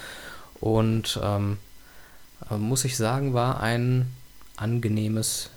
Und 0.61 1.19
ähm, 1.23 1.57
äh, 2.51 2.57
muss 2.57 2.85
ich 2.85 2.97
sagen, 2.97 3.35
war 3.35 3.61
ein 3.61 4.07
angenehmes 4.57 5.51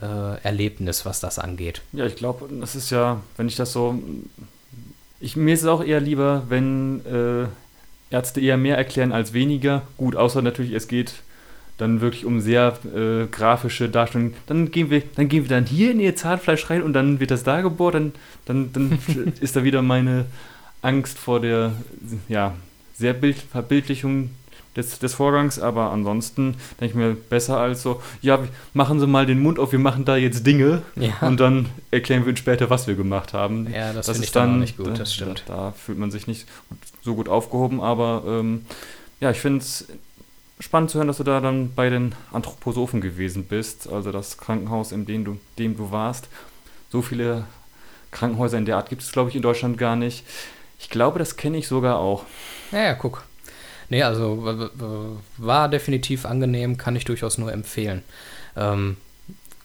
äh, 0.00 0.40
Erlebnis, 0.42 1.04
was 1.06 1.20
das 1.20 1.38
angeht. 1.38 1.82
Ja, 1.92 2.06
ich 2.06 2.16
glaube, 2.16 2.48
das 2.60 2.74
ist 2.74 2.90
ja, 2.90 3.20
wenn 3.36 3.48
ich 3.48 3.56
das 3.56 3.72
so. 3.72 3.98
Ich, 5.20 5.36
mir 5.36 5.54
ist 5.54 5.62
es 5.62 5.68
auch 5.68 5.82
eher 5.82 6.00
lieber, 6.00 6.44
wenn 6.48 7.04
äh, 7.06 7.46
Ärzte 8.14 8.40
eher 8.40 8.56
mehr 8.56 8.76
erklären 8.76 9.12
als 9.12 9.32
weniger. 9.32 9.82
Gut, 9.96 10.16
außer 10.16 10.42
natürlich, 10.42 10.72
es 10.72 10.88
geht 10.88 11.14
dann 11.78 12.00
wirklich 12.00 12.24
um 12.24 12.40
sehr 12.40 12.78
äh, 12.94 13.26
grafische 13.26 13.88
Darstellungen. 13.88 14.34
Dann 14.46 14.70
gehen 14.70 14.90
wir, 14.90 15.02
dann 15.16 15.28
gehen 15.28 15.44
wir 15.44 15.48
dann 15.48 15.66
hier 15.66 15.90
in 15.90 16.00
ihr 16.00 16.14
Zahnfleisch 16.14 16.70
rein 16.70 16.82
und 16.82 16.92
dann 16.92 17.20
wird 17.20 17.30
das 17.30 17.42
da 17.42 17.62
gebohrt. 17.62 17.94
Dann, 17.94 18.12
dann, 18.44 18.72
dann 18.72 18.98
ist 19.40 19.56
da 19.56 19.64
wieder 19.64 19.82
meine 19.82 20.26
Angst 20.82 21.18
vor 21.18 21.40
der 21.40 21.72
ja, 22.28 22.54
sehr 22.94 23.14
Bild, 23.14 23.38
Verbildlichung 23.38 24.30
des, 24.76 24.98
des 24.98 25.14
Vorgangs, 25.14 25.58
aber 25.58 25.90
ansonsten 25.92 26.56
denke 26.80 26.86
ich 26.86 26.94
mir 26.94 27.14
besser 27.14 27.58
als 27.58 27.82
so, 27.82 28.02
ja, 28.22 28.38
machen 28.72 28.98
Sie 29.00 29.06
mal 29.06 29.26
den 29.26 29.40
Mund 29.40 29.58
auf, 29.58 29.72
wir 29.72 29.78
machen 29.78 30.04
da 30.04 30.16
jetzt 30.16 30.46
Dinge 30.46 30.82
Ja. 30.96 31.26
und 31.26 31.38
dann 31.40 31.68
erklären 31.90 32.22
wir 32.22 32.28
Ihnen 32.28 32.36
später, 32.36 32.70
was 32.70 32.86
wir 32.86 32.94
gemacht 32.94 33.32
haben. 33.32 33.72
Ja, 33.72 33.92
das 33.92 34.06
finde 34.06 34.24
ist 34.24 34.34
dann 34.36 34.54
auch 34.56 34.58
nicht 34.60 34.76
gut, 34.76 34.98
das 34.98 35.14
stimmt. 35.14 35.44
Da, 35.46 35.56
da 35.56 35.72
fühlt 35.72 35.98
man 35.98 36.10
sich 36.10 36.26
nicht 36.26 36.46
so 37.02 37.14
gut 37.14 37.28
aufgehoben, 37.28 37.80
aber 37.80 38.22
ähm, 38.26 38.64
ja, 39.20 39.30
ich 39.30 39.38
finde 39.38 39.60
es 39.60 39.86
spannend 40.60 40.90
zu 40.90 40.98
hören, 40.98 41.08
dass 41.08 41.16
du 41.18 41.24
da 41.24 41.40
dann 41.40 41.72
bei 41.74 41.90
den 41.90 42.14
Anthroposophen 42.32 43.00
gewesen 43.00 43.44
bist, 43.44 43.88
also 43.88 44.12
das 44.12 44.38
Krankenhaus, 44.38 44.92
in 44.92 45.04
dem 45.06 45.24
du, 45.24 45.38
dem 45.58 45.76
du 45.76 45.90
warst. 45.90 46.28
So 46.90 47.02
viele 47.02 47.44
Krankenhäuser 48.12 48.58
in 48.58 48.64
der 48.64 48.76
Art 48.76 48.88
gibt 48.88 49.02
es, 49.02 49.10
glaube 49.12 49.30
ich, 49.30 49.36
in 49.36 49.42
Deutschland 49.42 49.78
gar 49.78 49.96
nicht. 49.96 50.24
Ich 50.78 50.90
glaube, 50.90 51.18
das 51.18 51.36
kenne 51.36 51.56
ich 51.58 51.66
sogar 51.66 51.98
auch. 51.98 52.24
Ja, 52.70 52.82
ja, 52.82 52.94
guck. 52.94 53.24
Nee, 53.88 54.02
also 54.02 54.68
war 55.38 55.68
definitiv 55.68 56.24
angenehm, 56.26 56.76
kann 56.78 56.96
ich 56.96 57.04
durchaus 57.04 57.38
nur 57.38 57.52
empfehlen. 57.52 58.02
Ähm, 58.56 58.96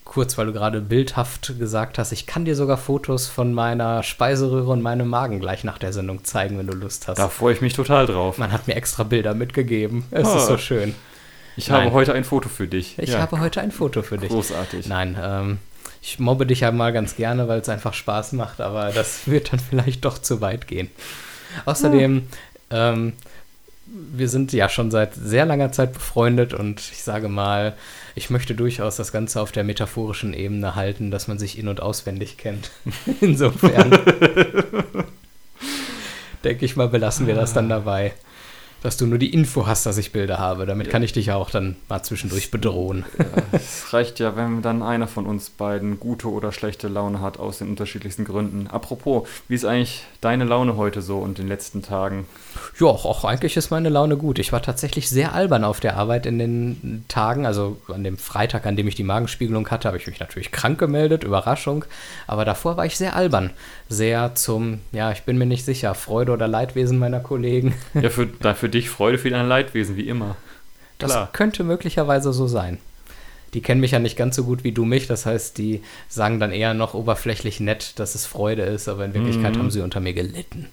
kurz, 0.04 0.38
weil 0.38 0.48
du 0.48 0.54
gerade 0.54 0.82
bildhaft 0.82 1.54
gesagt 1.60 2.00
hast, 2.00 2.12
ich 2.12 2.26
kann 2.26 2.44
dir 2.46 2.56
sogar 2.56 2.78
Fotos 2.78 3.28
von 3.28 3.54
meiner 3.54 4.02
Speiseröhre 4.04 4.72
und 4.72 4.82
meinem 4.82 5.08
Magen 5.08 5.40
gleich 5.40 5.64
nach 5.64 5.78
der 5.78 5.94
Sendung 5.94 6.24
zeigen, 6.24 6.58
wenn 6.58 6.66
du 6.68 6.74
Lust 6.74 7.08
hast. 7.08 7.20
Da 7.20 7.30
freue 7.30 7.54
ich 7.54 7.62
mich 7.62 7.74
total 7.74 8.08
drauf. 8.08 8.38
Man 8.40 8.52
hat 8.52 8.68
mir 8.68 8.76
extra 8.76 9.04
Bilder 9.04 9.34
mitgegeben. 9.36 10.06
Es 10.12 10.28
Ah. 10.28 10.38
ist 10.38 10.48
so 10.48 10.58
schön. 10.58 10.96
Ich 11.56 11.68
Nein. 11.70 11.82
habe 11.86 11.92
heute 11.94 12.14
ein 12.14 12.24
Foto 12.24 12.50
für 12.50 12.68
dich. 12.68 12.98
Ich 12.98 13.10
Ja, 13.12 13.20
habe 13.20 13.40
heute 13.40 13.62
ein 13.62 13.72
Foto 13.72 14.02
für 14.02 14.18
dich. 14.18 14.30
großartig. 14.30 14.88
Nein, 14.88 15.18
ähm, 15.22 15.58
ich 16.02 16.18
mobbe 16.18 16.46
dich 16.46 16.62
ja 16.62 16.72
mal 16.72 16.92
ganz 16.94 17.16
gerne, 17.16 17.48
weil 17.48 17.60
es 17.60 17.70
einfach 17.70 17.94
Spaß 17.94 18.32
macht, 18.34 18.62
aber 18.62 18.92
das 18.92 19.22
wird 19.28 19.52
dann 19.54 19.60
vielleicht 19.60 20.06
doch 20.06 20.18
zu 20.18 20.42
weit 20.42 20.68
gehen. 20.68 20.90
Außerdem, 21.66 22.28
ähm, 22.72 23.14
wir 23.92 24.30
sind 24.30 24.54
ja 24.54 24.70
schon 24.70 24.92
seit 24.92 25.16
sehr 25.16 25.46
langer 25.46 25.72
Zeit 25.72 25.94
befreundet 25.94 26.54
und 26.54 26.80
ich 26.80 27.04
sage 27.04 27.28
mal, 27.30 27.76
ich 28.16 28.30
möchte 28.30 28.56
durchaus 28.56 28.96
das 28.98 29.12
Ganze 29.12 29.42
auf 29.42 29.52
der 29.52 29.64
metaphorischen 29.64 30.34
Ebene 30.34 30.76
halten, 30.76 31.12
dass 31.12 31.28
man 31.28 31.40
sich 31.40 31.58
in- 31.58 31.68
und 31.68 31.82
auswendig 31.82 32.38
kennt. 32.38 32.72
Insofern 33.22 33.92
denke 36.44 36.66
ich 36.66 36.76
mal, 36.76 36.90
belassen 36.90 37.28
wir 37.28 37.36
das 37.36 37.54
dann 37.54 37.70
dabei. 37.70 38.14
Dass 38.82 38.96
du 38.96 39.06
nur 39.08 39.18
die 39.18 39.34
Info 39.34 39.68
hast, 39.68 39.86
dass 39.86 39.98
ich 39.98 40.14
Bilder 40.14 40.40
habe. 40.40 40.66
Damit 40.66 40.88
ja. 40.88 40.92
kann 40.94 41.04
ich 41.04 41.12
dich 41.12 41.26
ja 41.26 41.36
auch 41.36 41.50
dann 41.50 41.76
mal 41.90 42.02
zwischendurch 42.02 42.50
bedrohen. 42.50 43.04
Es 43.52 43.92
reicht 43.92 44.20
ja, 44.20 44.38
wenn 44.38 44.62
dann 44.62 44.82
einer 44.82 45.08
von 45.08 45.26
uns 45.26 45.50
beiden 45.50 46.00
gute 46.00 46.30
oder 46.30 46.54
schlechte 46.54 46.88
Laune 46.88 47.20
hat, 47.20 47.40
aus 47.40 47.58
den 47.58 47.68
unterschiedlichsten 47.68 48.24
Gründen. 48.24 48.68
Apropos, 48.68 49.28
wie 49.50 49.56
ist 49.56 49.66
eigentlich 49.66 50.06
deine 50.22 50.46
Laune 50.46 50.78
heute 50.78 51.02
so 51.02 51.18
und 51.18 51.40
in 51.40 51.46
den 51.46 51.48
letzten 51.50 51.82
Tagen? 51.82 52.26
Ja, 52.80 52.88
auch 52.88 53.26
eigentlich 53.26 53.58
ist 53.58 53.72
meine 53.72 53.90
Laune 53.90 54.18
gut. 54.18 54.40
Ich 54.40 54.52
war 54.52 54.62
tatsächlich 54.62 55.10
sehr 55.10 55.34
albern 55.34 55.64
auf 55.64 55.80
der 55.80 55.98
Arbeit 55.98 56.26
in 56.26 56.40
den 56.40 57.06
Tagen. 57.08 57.46
Also 57.46 57.78
an 57.88 58.04
dem 58.04 58.18
Freitag, 58.18 58.66
an 58.66 58.76
dem 58.76 58.88
ich 58.88 58.96
die 58.96 59.04
Magenspiegelung 59.04 59.70
hatte, 59.70 59.88
habe 59.88 59.98
ich 59.98 60.08
mich 60.08 60.20
natürlich 60.20 60.52
krank 60.52 60.80
gemeldet. 60.80 61.24
Überraschung. 61.24 61.86
Aber 62.28 62.46
davor 62.46 62.78
war 62.78 62.86
ich 62.86 62.98
sehr 62.98 63.16
albern. 63.16 63.52
Sehr 63.90 64.36
zum, 64.36 64.80
ja, 64.92 65.12
ich 65.12 65.24
bin 65.24 65.38
mir 65.38 65.46
nicht 65.46 65.66
sicher, 65.66 65.96
Freude 65.96 66.32
oder 66.32 66.48
Leidwesen 66.48 66.98
meiner 67.00 67.20
Kollegen. 67.20 67.74
Ja, 67.94 68.10
für, 68.10 68.28
für 68.56 68.70
dich 68.70 68.90
Freude, 68.90 69.18
für 69.18 69.30
dein 69.30 69.48
Leidwesen, 69.48 69.96
wie 69.96 70.08
immer. 70.08 70.36
Klar. 71.00 71.26
Das 71.26 71.34
könnte 71.34 71.64
möglicherweise 71.64 72.34
so 72.34 72.48
sein. 72.48 72.78
Die 73.54 73.62
kennen 73.62 73.82
mich 73.82 73.92
ja 73.92 74.00
nicht 74.00 74.18
ganz 74.18 74.36
so 74.36 74.44
gut 74.44 74.64
wie 74.64 74.72
du 74.72 74.86
mich, 74.86 75.08
das 75.08 75.26
heißt, 75.26 75.58
die 75.58 75.82
sagen 76.08 76.40
dann 76.40 76.52
eher 76.52 76.74
noch 76.74 76.94
oberflächlich 76.94 77.60
nett, 77.60 77.98
dass 77.98 78.16
es 78.16 78.26
Freude 78.26 78.62
ist, 78.62 78.88
aber 78.88 79.06
in 79.06 79.14
Wirklichkeit 79.14 79.56
mhm. 79.56 79.60
haben 79.60 79.72
sie 79.72 79.82
unter 79.82 80.00
mir 80.00 80.14
gelitten. 80.14 80.68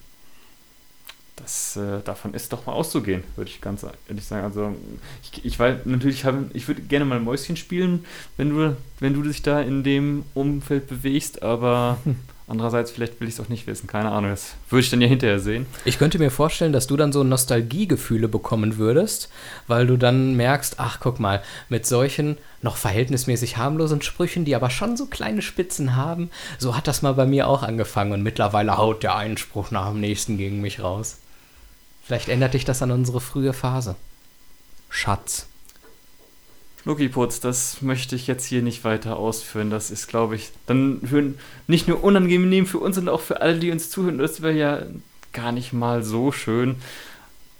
Das, 1.37 1.77
äh, 1.77 2.01
davon 2.03 2.33
ist 2.33 2.51
doch 2.51 2.65
mal 2.65 2.73
auszugehen, 2.73 3.23
würde 3.35 3.49
ich 3.49 3.61
ganz 3.61 3.85
ehrlich 4.09 4.25
sagen. 4.25 4.43
Also 4.43 4.75
ich, 5.23 5.45
ich 5.45 5.57
weiß 5.57 5.85
natürlich, 5.85 6.25
hab, 6.25 6.35
ich 6.53 6.67
würde 6.67 6.81
gerne 6.81 7.05
mal 7.05 7.19
Mäuschen 7.19 7.55
spielen, 7.55 8.05
wenn 8.37 8.49
du, 8.49 8.75
wenn 8.99 9.13
du 9.13 9.21
dich 9.21 9.43
da 9.43 9.61
in 9.61 9.83
dem 9.83 10.25
Umfeld 10.33 10.87
bewegst, 10.87 11.43
aber. 11.43 11.97
Andererseits, 12.49 12.91
vielleicht 12.91 13.19
will 13.19 13.27
ich 13.27 13.33
es 13.33 13.41
auch 13.41 13.49
nicht 13.49 13.67
wissen, 13.67 13.87
keine 13.87 14.09
Ahnung. 14.09 14.31
Das 14.31 14.55
würde 14.69 14.79
ich 14.79 14.89
dann 14.89 15.01
ja 15.01 15.07
hinterher 15.09 15.39
sehen. 15.39 15.65
Ich 15.83 15.99
könnte 15.99 16.17
mir 16.17 16.31
vorstellen, 16.31 16.71
dass 16.71 16.87
du 16.87 16.95
dann 16.95 17.11
so 17.11 17.25
Nostalgiegefühle 17.25 18.29
bekommen 18.29 18.77
würdest, 18.77 19.29
weil 19.67 19.85
du 19.85 19.97
dann 19.97 20.37
merkst, 20.37 20.75
ach 20.77 21.01
guck 21.01 21.19
mal, 21.19 21.43
mit 21.67 21.85
solchen 21.85 22.37
noch 22.61 22.77
verhältnismäßig 22.77 23.57
harmlosen 23.57 24.01
Sprüchen, 24.01 24.45
die 24.45 24.55
aber 24.55 24.69
schon 24.69 24.95
so 24.95 25.07
kleine 25.07 25.41
Spitzen 25.41 25.97
haben, 25.97 26.29
so 26.57 26.77
hat 26.77 26.87
das 26.87 27.01
mal 27.01 27.15
bei 27.15 27.25
mir 27.25 27.49
auch 27.49 27.63
angefangen 27.63 28.13
und 28.13 28.23
mittlerweile 28.23 28.77
haut 28.77 29.03
der 29.03 29.17
Einspruch 29.17 29.71
nach 29.71 29.89
dem 29.89 29.99
nächsten 29.99 30.37
gegen 30.37 30.61
mich 30.61 30.81
raus. 30.81 31.17
Vielleicht 32.07 32.29
ändert 32.29 32.53
dich 32.53 32.63
das 32.63 32.81
an 32.81 32.91
unsere 32.91 33.19
frühe 33.19 33.51
Phase. 33.51 33.95
Schatz. 34.89 35.47
Schnuckiputz, 36.81 37.41
das 37.41 37.81
möchte 37.81 38.15
ich 38.15 38.27
jetzt 38.27 38.45
hier 38.45 38.61
nicht 38.61 38.85
weiter 38.85 39.17
ausführen. 39.17 39.69
Das 39.69 39.91
ist, 39.91 40.07
glaube 40.07 40.37
ich, 40.37 40.51
dann 40.67 41.01
für, 41.03 41.33
nicht 41.67 41.89
nur 41.89 42.01
unangenehm 42.01 42.65
für 42.65 42.77
uns, 42.77 42.95
sondern 42.95 43.13
auch 43.13 43.19
für 43.19 43.41
alle, 43.41 43.59
die 43.59 43.71
uns 43.71 43.89
zuhören. 43.89 44.19
Das 44.19 44.41
wäre 44.41 44.53
ja 44.53 44.83
gar 45.33 45.51
nicht 45.51 45.73
mal 45.73 46.01
so 46.01 46.31
schön. 46.31 46.77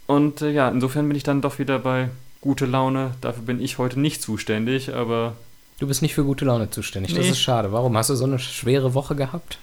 Und 0.05 0.41
äh, 0.41 0.51
ja, 0.51 0.69
insofern 0.69 1.09
bin 1.09 1.17
ich 1.17 1.23
dann 1.23 1.41
doch 1.41 1.59
wieder 1.59 1.77
bei 1.77 2.09
gute 2.39 2.65
Laune. 2.65 3.11
Dafür 3.19 3.43
bin 3.43 3.59
ich 3.59 3.77
heute 3.77 3.99
nicht 3.99 4.21
zuständig, 4.21 4.93
aber. 4.93 5.35
Du 5.79 5.87
bist 5.87 6.01
nicht 6.01 6.15
für 6.15 6.23
gute 6.23 6.45
Laune 6.45 6.69
zuständig. 6.69 7.11
Nee. 7.11 7.17
Das 7.19 7.27
ist 7.27 7.41
schade. 7.41 7.73
Warum? 7.73 7.97
Hast 7.97 8.11
du 8.11 8.15
so 8.15 8.23
eine 8.23 8.39
schwere 8.39 8.93
Woche 8.93 9.17
gehabt? 9.17 9.59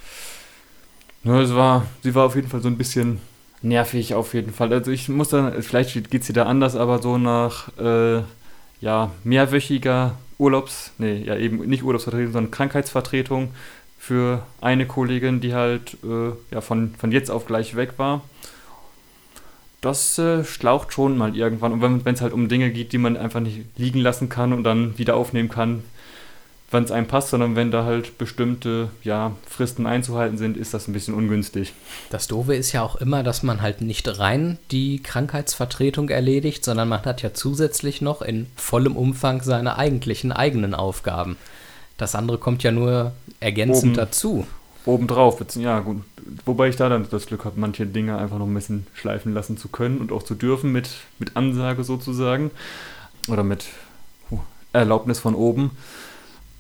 Ja, 1.22 1.40
es 1.40 1.54
war, 1.54 1.86
sie 2.02 2.14
war 2.14 2.26
auf 2.26 2.36
jeden 2.36 2.48
Fall 2.48 2.60
so 2.60 2.68
ein 2.68 2.76
bisschen 2.76 3.18
nervig, 3.64 4.14
auf 4.14 4.34
jeden 4.34 4.52
Fall. 4.52 4.72
Also 4.72 4.90
ich 4.90 5.08
muss 5.08 5.30
dann, 5.30 5.62
vielleicht 5.62 6.10
geht 6.10 6.20
es 6.20 6.26
dir 6.28 6.32
da 6.34 6.44
anders, 6.44 6.76
aber 6.76 7.00
so 7.02 7.18
nach. 7.18 7.76
Äh, 7.78 8.22
ja, 8.84 9.10
mehrwöchiger 9.24 10.14
Urlaubs, 10.38 10.92
nee, 10.98 11.16
ja 11.24 11.36
eben 11.36 11.66
nicht 11.66 11.82
Urlaubsvertretung, 11.84 12.32
sondern 12.32 12.50
Krankheitsvertretung 12.50 13.48
für 13.98 14.42
eine 14.60 14.86
Kollegin, 14.86 15.40
die 15.40 15.54
halt 15.54 15.96
äh, 16.04 16.32
ja, 16.50 16.60
von, 16.60 16.94
von 16.98 17.10
jetzt 17.10 17.30
auf 17.30 17.46
gleich 17.46 17.76
weg 17.76 17.94
war. 17.96 18.20
Das 19.80 20.18
äh, 20.18 20.44
schlaucht 20.44 20.92
schon 20.92 21.16
mal 21.16 21.34
irgendwann. 21.34 21.72
Und 21.72 22.04
wenn 22.04 22.14
es 22.14 22.20
halt 22.20 22.34
um 22.34 22.48
Dinge 22.48 22.70
geht, 22.70 22.92
die 22.92 22.98
man 22.98 23.16
einfach 23.16 23.40
nicht 23.40 23.62
liegen 23.76 24.00
lassen 24.00 24.28
kann 24.28 24.52
und 24.52 24.64
dann 24.64 24.98
wieder 24.98 25.16
aufnehmen 25.16 25.48
kann, 25.48 25.82
wann 26.74 26.84
es 26.84 26.90
einem 26.90 27.06
passt, 27.06 27.30
sondern 27.30 27.56
wenn 27.56 27.70
da 27.70 27.84
halt 27.84 28.18
bestimmte 28.18 28.90
ja, 29.02 29.32
Fristen 29.48 29.86
einzuhalten 29.86 30.36
sind, 30.36 30.56
ist 30.58 30.74
das 30.74 30.88
ein 30.88 30.92
bisschen 30.92 31.14
ungünstig. 31.14 31.72
Das 32.10 32.26
Doofe 32.26 32.54
ist 32.54 32.72
ja 32.72 32.82
auch 32.82 32.96
immer, 32.96 33.22
dass 33.22 33.42
man 33.42 33.62
halt 33.62 33.80
nicht 33.80 34.18
rein 34.18 34.58
die 34.70 35.02
Krankheitsvertretung 35.02 36.10
erledigt, 36.10 36.64
sondern 36.64 36.88
man 36.88 37.02
hat 37.02 37.22
ja 37.22 37.32
zusätzlich 37.32 38.02
noch 38.02 38.20
in 38.20 38.46
vollem 38.56 38.96
Umfang 38.96 39.40
seine 39.40 39.78
eigentlichen 39.78 40.32
eigenen 40.32 40.74
Aufgaben. 40.74 41.36
Das 41.96 42.14
andere 42.14 42.38
kommt 42.38 42.62
ja 42.62 42.72
nur 42.72 43.12
ergänzend 43.40 43.92
Oben, 43.92 43.94
dazu. 43.94 44.46
Obendrauf, 44.84 45.42
ja 45.54 45.80
gut. 45.80 46.02
Wobei 46.44 46.68
ich 46.68 46.76
da 46.76 46.88
dann 46.88 47.06
das 47.08 47.26
Glück 47.26 47.44
habe, 47.44 47.58
manche 47.60 47.86
Dinge 47.86 48.18
einfach 48.18 48.38
noch 48.38 48.46
ein 48.46 48.54
bisschen 48.54 48.86
schleifen 48.94 49.32
lassen 49.32 49.56
zu 49.56 49.68
können 49.68 49.98
und 49.98 50.10
auch 50.10 50.24
zu 50.24 50.34
dürfen 50.34 50.72
mit, 50.72 50.90
mit 51.18 51.36
Ansage 51.36 51.84
sozusagen. 51.84 52.50
Oder 53.28 53.44
mit 53.44 53.66
Erlaubnis 54.72 55.20
von 55.20 55.34
oben. 55.34 55.70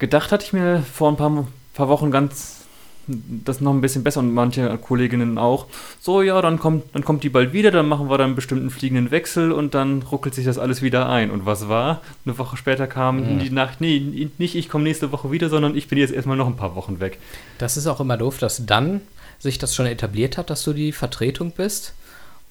Gedacht 0.04 0.32
hatte 0.32 0.44
ich 0.44 0.52
mir 0.52 0.82
vor 0.82 1.08
ein 1.08 1.16
paar, 1.16 1.46
paar 1.72 1.88
Wochen 1.88 2.10
ganz 2.10 2.60
das 3.06 3.62
noch 3.62 3.72
ein 3.72 3.80
bisschen 3.80 4.04
besser 4.04 4.20
und 4.20 4.34
manche 4.34 4.76
Kolleginnen 4.76 5.38
auch. 5.38 5.66
So, 5.98 6.20
ja, 6.20 6.42
dann 6.42 6.58
kommt, 6.58 6.84
dann 6.92 7.02
kommt 7.06 7.22
die 7.22 7.30
bald 7.30 7.54
wieder, 7.54 7.70
dann 7.70 7.88
machen 7.88 8.10
wir 8.10 8.18
dann 8.18 8.26
einen 8.26 8.34
bestimmten 8.34 8.68
fliegenden 8.68 9.10
Wechsel 9.10 9.50
und 9.50 9.72
dann 9.72 10.02
ruckelt 10.02 10.34
sich 10.34 10.44
das 10.44 10.58
alles 10.58 10.82
wieder 10.82 11.08
ein. 11.08 11.30
Und 11.30 11.46
was 11.46 11.70
war? 11.70 12.02
Eine 12.26 12.36
Woche 12.36 12.58
später 12.58 12.86
kam 12.86 13.36
mhm. 13.36 13.38
die 13.38 13.48
Nacht, 13.48 13.80
nee, 13.80 14.28
nicht 14.36 14.56
ich 14.56 14.68
komme 14.68 14.84
nächste 14.84 15.10
Woche 15.10 15.30
wieder, 15.30 15.48
sondern 15.48 15.74
ich 15.74 15.88
bin 15.88 15.98
jetzt 15.98 16.12
erstmal 16.12 16.36
noch 16.36 16.48
ein 16.48 16.56
paar 16.56 16.76
Wochen 16.76 17.00
weg. 17.00 17.18
Das 17.56 17.78
ist 17.78 17.86
auch 17.86 18.00
immer 18.00 18.18
doof, 18.18 18.36
dass 18.36 18.66
dann 18.66 19.00
sich 19.38 19.56
das 19.56 19.74
schon 19.74 19.86
etabliert 19.86 20.36
hat, 20.36 20.50
dass 20.50 20.64
du 20.64 20.74
die 20.74 20.92
Vertretung 20.92 21.52
bist 21.56 21.94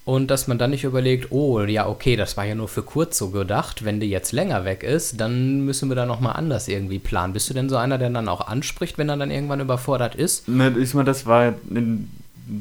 und 0.05 0.27
dass 0.29 0.47
man 0.47 0.57
dann 0.57 0.71
nicht 0.71 0.83
überlegt, 0.83 1.31
oh 1.31 1.61
ja, 1.61 1.87
okay, 1.87 2.17
das 2.17 2.35
war 2.35 2.43
ja 2.43 2.55
nur 2.55 2.67
für 2.67 2.83
kurz 2.83 3.17
so 3.17 3.29
gedacht. 3.29 3.85
Wenn 3.85 4.01
die 4.01 4.09
jetzt 4.09 4.33
länger 4.33 4.65
weg 4.65 4.83
ist, 4.83 5.21
dann 5.21 5.61
müssen 5.61 5.87
wir 5.87 5.95
da 5.95 6.05
nochmal 6.05 6.35
anders 6.35 6.67
irgendwie 6.67 6.99
planen. 6.99 7.31
Bist 7.31 7.49
du 7.49 7.53
denn 7.53 7.69
so 7.69 7.77
einer, 7.77 7.97
der 7.97 8.09
dann 8.09 8.27
auch 8.27 8.45
anspricht, 8.45 8.97
wenn 8.97 9.07
er 9.07 9.15
dann 9.15 9.31
irgendwann 9.31 9.61
überfordert 9.61 10.15
ist? 10.15 10.47
Ne, 10.49 10.75
ich 10.77 10.93
meine, 10.93 11.05
das 11.05 11.25
war. 11.25 11.53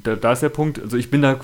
Da, 0.05 0.15
da, 0.15 0.31
ist 0.31 0.43
der 0.43 0.49
Punkt, 0.49 0.81
also 0.81 0.97
ich 0.97 1.11
bin 1.11 1.23
da 1.23 1.41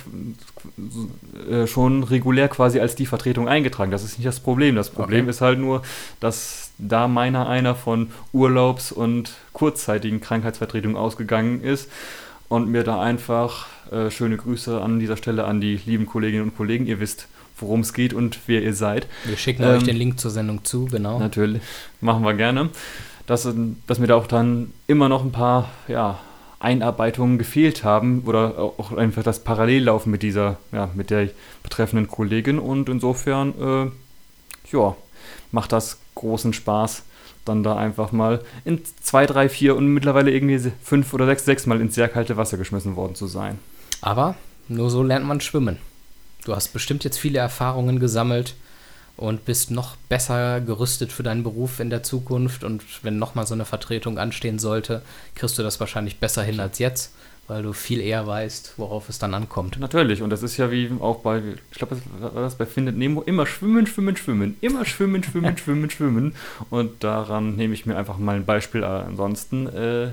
äh, 1.50 1.66
schon 1.66 2.04
regulär 2.04 2.46
quasi 2.46 2.78
als 2.78 2.94
die 2.94 3.04
Vertretung 3.06 3.48
eingetragen. 3.48 3.90
Das 3.90 4.04
ist 4.04 4.16
nicht 4.16 4.28
das 4.28 4.38
Problem. 4.38 4.76
Das 4.76 4.90
Problem 4.90 5.22
okay. 5.22 5.30
ist 5.30 5.40
halt 5.40 5.58
nur, 5.58 5.82
dass 6.20 6.70
da 6.78 7.08
meiner 7.08 7.48
einer 7.48 7.74
von 7.74 8.10
Urlaubs- 8.32 8.92
und 8.92 9.32
kurzzeitigen 9.52 10.20
Krankheitsvertretungen 10.20 10.96
ausgegangen 10.96 11.64
ist 11.64 11.88
und 12.48 12.68
mir 12.68 12.84
da 12.84 13.00
einfach 13.00 13.66
äh, 13.90 14.10
schöne 14.10 14.36
Grüße 14.36 14.80
an 14.80 14.98
dieser 14.98 15.16
Stelle 15.16 15.44
an 15.44 15.60
die 15.60 15.80
lieben 15.84 16.06
Kolleginnen 16.06 16.44
und 16.44 16.56
Kollegen. 16.56 16.86
Ihr 16.86 17.00
wisst, 17.00 17.28
worum 17.58 17.80
es 17.80 17.92
geht 17.92 18.14
und 18.14 18.38
wer 18.46 18.62
ihr 18.62 18.74
seid. 18.74 19.06
Wir 19.24 19.36
schicken 19.36 19.62
ähm, 19.62 19.70
euch 19.70 19.82
den 19.82 19.96
Link 19.96 20.18
zur 20.18 20.30
Sendung 20.30 20.64
zu, 20.64 20.86
genau. 20.86 21.18
Natürlich, 21.18 21.62
machen 22.00 22.24
wir 22.24 22.34
gerne. 22.34 22.70
Dass, 23.26 23.46
dass 23.86 23.98
mir 23.98 24.06
da 24.06 24.14
auch 24.14 24.26
dann 24.26 24.72
immer 24.86 25.10
noch 25.10 25.22
ein 25.22 25.32
paar 25.32 25.68
ja, 25.86 26.18
Einarbeitungen 26.60 27.36
gefehlt 27.38 27.84
haben 27.84 28.22
oder 28.26 28.58
auch 28.58 28.92
einfach 28.96 29.22
das 29.22 29.44
Parallellaufen 29.44 30.10
mit 30.10 30.22
dieser, 30.22 30.56
ja, 30.72 30.88
mit 30.94 31.10
der 31.10 31.28
betreffenden 31.62 32.08
Kollegin 32.08 32.58
und 32.58 32.88
insofern, 32.88 33.54
äh, 33.60 34.72
ja, 34.72 34.96
macht 35.52 35.72
das 35.72 35.98
großen 36.14 36.52
Spaß, 36.52 37.04
dann 37.48 37.62
da 37.62 37.76
einfach 37.76 38.12
mal 38.12 38.40
in 38.64 38.82
zwei, 39.02 39.26
drei, 39.26 39.48
vier 39.48 39.76
und 39.76 39.88
mittlerweile 39.88 40.30
irgendwie 40.30 40.72
fünf 40.82 41.12
oder 41.14 41.26
sechs, 41.26 41.44
sechs 41.44 41.66
Mal 41.66 41.80
ins 41.80 41.94
sehr 41.94 42.08
kalte 42.08 42.36
Wasser 42.36 42.56
geschmissen 42.56 42.96
worden 42.96 43.14
zu 43.14 43.26
sein. 43.26 43.58
Aber 44.00 44.36
nur 44.68 44.90
so 44.90 45.02
lernt 45.02 45.26
man 45.26 45.40
schwimmen. 45.40 45.78
Du 46.44 46.54
hast 46.54 46.72
bestimmt 46.72 47.04
jetzt 47.04 47.18
viele 47.18 47.38
Erfahrungen 47.38 47.98
gesammelt 47.98 48.54
und 49.16 49.44
bist 49.44 49.70
noch 49.70 49.96
besser 50.08 50.60
gerüstet 50.60 51.10
für 51.12 51.24
deinen 51.24 51.42
Beruf 51.42 51.80
in 51.80 51.90
der 51.90 52.04
Zukunft. 52.04 52.62
Und 52.62 52.82
wenn 53.02 53.18
nochmal 53.18 53.46
so 53.46 53.54
eine 53.54 53.64
Vertretung 53.64 54.18
anstehen 54.18 54.58
sollte, 54.58 55.02
kriegst 55.34 55.58
du 55.58 55.62
das 55.62 55.80
wahrscheinlich 55.80 56.20
besser 56.20 56.42
hin 56.42 56.60
als 56.60 56.78
jetzt, 56.78 57.12
weil 57.48 57.62
du 57.62 57.72
viel 57.72 58.00
eher 58.00 58.26
weißt, 58.26 58.74
worauf 58.76 59.08
es 59.08 59.18
dann 59.18 59.32
ankommt. 59.34 59.80
Natürlich, 59.80 60.20
und 60.20 60.28
das 60.30 60.42
ist 60.42 60.58
ja 60.58 60.70
wie 60.70 60.90
auch 61.00 61.20
bei, 61.20 61.42
ich 61.72 61.78
glaube, 61.78 61.96
das 61.96 62.34
war 62.34 62.42
das 62.42 62.56
bei 62.56 62.66
Findet 62.66 62.96
Nemo, 62.96 63.22
immer 63.22 63.46
schwimmen, 63.46 63.86
schwimmen, 63.86 64.16
schwimmen, 64.16 64.56
immer 64.60 64.84
schwimmen, 64.84 65.24
schwimmen, 65.24 65.56
schwimmen, 65.64 65.90
schwimmen. 65.90 66.34
Und 66.68 67.02
daran 67.02 67.56
nehme 67.56 67.72
ich 67.72 67.86
mir 67.86 67.96
einfach 67.96 68.18
mal 68.18 68.36
ein 68.36 68.44
Beispiel. 68.44 68.84
Ansonsten 68.84 69.66
äh, 69.66 70.12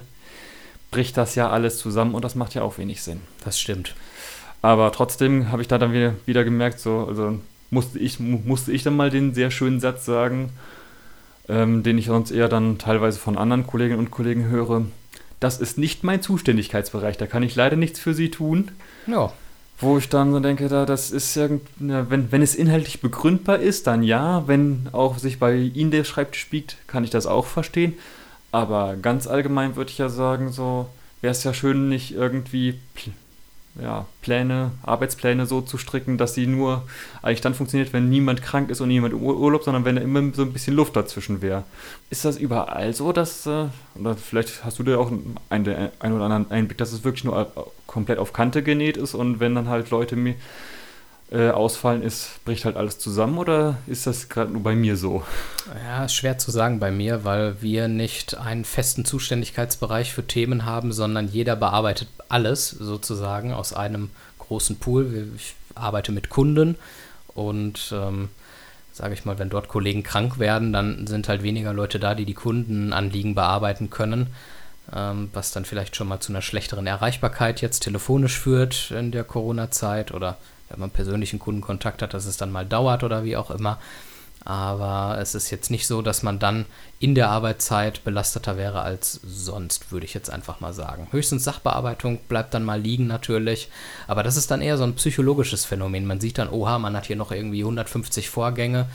bricht 0.92 1.18
das 1.18 1.36
ja 1.36 1.50
alles 1.50 1.78
zusammen 1.78 2.16
und 2.16 2.24
das 2.24 2.36
macht 2.36 2.54
ja 2.54 2.64
auch 2.64 2.78
wenig 2.78 3.04
Sinn. 3.04 3.20
Das 3.44 3.60
stimmt. 3.60 3.96
Aber 4.62 4.92
trotzdem 4.94 5.52
habe 5.52 5.62
ich 5.62 5.68
da 5.68 5.78
dann 5.78 5.92
wieder, 5.92 6.16
wieder 6.26 6.46
gemerkt, 6.46 6.80
so, 6.80 7.06
also 7.06 7.38
musste 7.70 8.00
ich, 8.00 8.20
musste 8.22 8.72
ich 8.72 8.84
dann 8.84 8.96
mal 8.96 9.10
den 9.10 9.34
sehr 9.34 9.52
schönen 9.52 9.82
Satz 9.82 10.06
sagen, 10.06 10.52
ähm, 11.50 11.84
den 11.84 11.98
ich 11.98 12.06
sonst 12.06 12.32
eher 12.32 12.48
dann 12.48 12.78
teilweise 12.78 13.20
von 13.20 13.38
anderen 13.38 13.68
Kolleginnen 13.68 14.00
und 14.00 14.10
Kollegen 14.10 14.46
höre. 14.46 14.86
Das 15.40 15.60
ist 15.60 15.78
nicht 15.78 16.04
mein 16.04 16.22
Zuständigkeitsbereich, 16.22 17.18
da 17.18 17.28
kann 17.28 17.44
ich 17.44 17.56
leider 17.56 17.76
nichts 17.76 18.00
für 18.00 18.14
sie 18.14 18.32
tun. 18.32 18.72
Ja. 19.08 19.34
Wo 19.78 19.98
ich 19.98 20.08
dann 20.08 20.32
so 20.32 20.40
denke, 20.40 20.70
da, 20.70 20.86
das 20.86 21.12
ist 21.12 21.36
ja, 21.36 21.50
wenn, 21.78 22.32
wenn 22.32 22.42
es 22.42 22.56
inhaltlich 22.56 23.02
begründbar 23.02 23.60
ist, 23.60 23.88
dann 23.88 24.04
ja. 24.04 24.48
Wenn 24.48 24.88
auch 24.94 25.18
sich 25.18 25.38
bei 25.38 25.56
Ihnen 25.56 25.92
der 25.92 26.06
Schreibtisch 26.06 26.50
biegt, 26.50 26.78
kann 26.88 27.04
ich 27.04 27.10
das 27.10 27.26
auch 27.26 27.46
verstehen. 27.46 27.94
Aber 28.54 28.96
ganz 28.96 29.28
allgemein 29.28 29.76
würde 29.76 29.92
ich 29.92 29.98
ja 29.98 30.08
sagen, 30.08 30.50
so 30.50 30.88
wäre 31.20 31.32
es 31.32 31.44
ja 31.44 31.54
schön, 31.54 31.90
nicht 31.90 32.14
irgendwie 32.14 32.80
ja, 33.82 34.06
Pläne, 34.22 34.72
Arbeitspläne 34.84 35.46
so 35.46 35.62
zu 35.62 35.78
stricken, 35.78 36.18
dass 36.18 36.34
sie 36.34 36.48
nur 36.48 36.84
eigentlich 37.22 37.42
dann 37.42 37.54
funktioniert, 37.54 37.92
wenn 37.92 38.10
niemand 38.10 38.42
krank 38.42 38.70
ist 38.70 38.80
und 38.80 38.88
niemand 38.88 39.14
im 39.14 39.22
Urlaub, 39.22 39.64
sondern 39.64 39.84
wenn 39.84 39.96
da 39.96 40.02
immer 40.02 40.34
so 40.34 40.44
ein 40.44 40.54
bisschen 40.54 40.76
Luft 40.76 40.96
dazwischen 40.96 41.42
wäre. 41.42 41.64
Ist 42.10 42.24
das 42.24 42.38
überall 42.38 42.94
so, 42.94 43.12
dass, 43.12 43.46
äh, 43.46 43.66
oder 44.00 44.16
vielleicht 44.16 44.64
hast 44.64 44.80
du 44.80 44.84
da 44.84 44.98
auch 44.98 45.12
einen, 45.50 45.90
einen 46.00 46.14
oder 46.16 46.26
anderen 46.26 46.52
Einblick, 46.52 46.78
dass 46.78 46.94
es 46.94 47.04
wirklich 47.04 47.26
nur 47.26 47.52
komplett 47.86 48.20
auf 48.20 48.32
Kante 48.32 48.64
genäht 48.64 48.98
ist 48.98 49.14
und 49.14 49.40
wenn 49.40 49.56
dann 49.56 49.68
halt 49.68 49.90
Leute 49.90 50.16
mir 50.16 50.36
äh, 51.32 51.50
ausfallen 51.50 52.04
ist, 52.04 52.40
bricht 52.46 52.66
halt 52.66 52.78
alles 52.78 53.00
zusammen 53.00 53.40
oder 53.40 53.78
ist 53.88 54.06
das 54.06 54.30
gerade 54.30 54.52
nur 54.52 54.62
bei 54.62 54.76
mir 54.76 54.96
so? 54.96 55.24
Ja, 55.84 56.08
schwer 56.08 56.38
zu 56.38 56.52
sagen 56.52 56.80
bei 56.80 56.92
mir, 56.92 57.24
weil 57.24 57.62
wir 57.62 57.88
nicht 57.88 58.38
einen 58.38 58.64
festen 58.64 59.06
Zuständigkeitsbereich 59.06 60.14
für 60.14 60.28
Themen 60.28 60.66
haben, 60.66 60.94
sondern 60.94 61.28
jeder 61.28 61.56
bearbeitet 61.56 62.10
alles 62.30 62.70
sozusagen 62.70 63.54
aus 63.54 63.74
einem 63.74 64.10
großen 64.40 64.78
Pool. 64.78 65.30
Ich 65.36 65.56
arbeite 65.76 66.12
mit 66.12 66.30
Kunden 66.30 66.76
und 67.34 67.92
ähm, 67.94 68.30
sage 68.94 69.14
ich 69.14 69.26
mal, 69.26 69.38
wenn 69.38 69.50
dort 69.50 69.68
Kollegen 69.68 70.04
krank 70.04 70.40
werden, 70.40 70.72
dann 70.72 71.06
sind 71.08 71.28
halt 71.28 71.44
weniger 71.44 71.74
Leute 71.74 72.00
da, 72.00 72.16
die 72.16 72.26
die 72.26 72.34
Kundenanliegen 72.34 73.36
bearbeiten 73.36 73.90
können, 73.90 74.28
ähm, 74.94 75.30
was 75.34 75.52
dann 75.52 75.66
vielleicht 75.66 75.96
schon 75.96 76.08
mal 76.08 76.22
zu 76.22 76.32
einer 76.32 76.42
schlechteren 76.42 76.88
Erreichbarkeit 76.88 77.62
jetzt 77.62 77.82
telefonisch 77.82 78.40
führt 78.40 78.92
in 78.92 79.12
der 79.12 79.26
Corona-Zeit 79.26 80.14
oder 80.14 80.38
wenn 80.70 80.80
man 80.80 80.92
persönlichen 80.92 81.40
Kundenkontakt 81.40 82.02
hat, 82.02 82.14
dass 82.14 82.26
es 82.26 82.38
dann 82.38 82.52
mal 82.52 82.66
dauert 82.66 83.04
oder 83.04 83.24
wie 83.24 83.36
auch 83.36 83.52
immer. 83.52 83.80
Aber 84.46 85.18
es 85.20 85.34
ist 85.34 85.50
jetzt 85.50 85.72
nicht 85.72 85.88
so, 85.88 86.04
dass 86.04 86.22
man 86.22 86.38
dann 86.38 86.66
in 87.00 87.16
der 87.16 87.30
Arbeitszeit 87.30 88.04
belasteter 88.04 88.58
wäre 88.58 88.84
als 88.84 89.20
sonst, 89.26 89.92
würde 89.92 90.06
ich 90.06 90.14
jetzt 90.14 90.30
einfach 90.30 90.60
mal 90.60 90.72
sagen. 90.72 91.08
Höchstens 91.12 91.44
Sachbearbeitung 91.44 92.20
bleibt 92.30 92.54
dann 92.54 92.64
mal 92.64 92.80
liegen 92.80 93.08
natürlich. 93.08 93.70
Aber 94.08 94.22
das 94.22 94.38
ist 94.38 94.52
dann 94.52 94.62
eher 94.62 94.78
so 94.78 94.84
ein 94.84 94.94
psychologisches 94.94 95.66
Phänomen. 95.66 96.06
Man 96.06 96.22
sieht 96.22 96.38
dann, 96.38 96.50
oha, 96.50 96.78
man 96.78 96.96
hat 96.96 97.08
hier 97.08 97.16
noch 97.16 97.32
irgendwie 97.32 97.62
150 97.62 98.30
Vorgänge. 98.30 98.86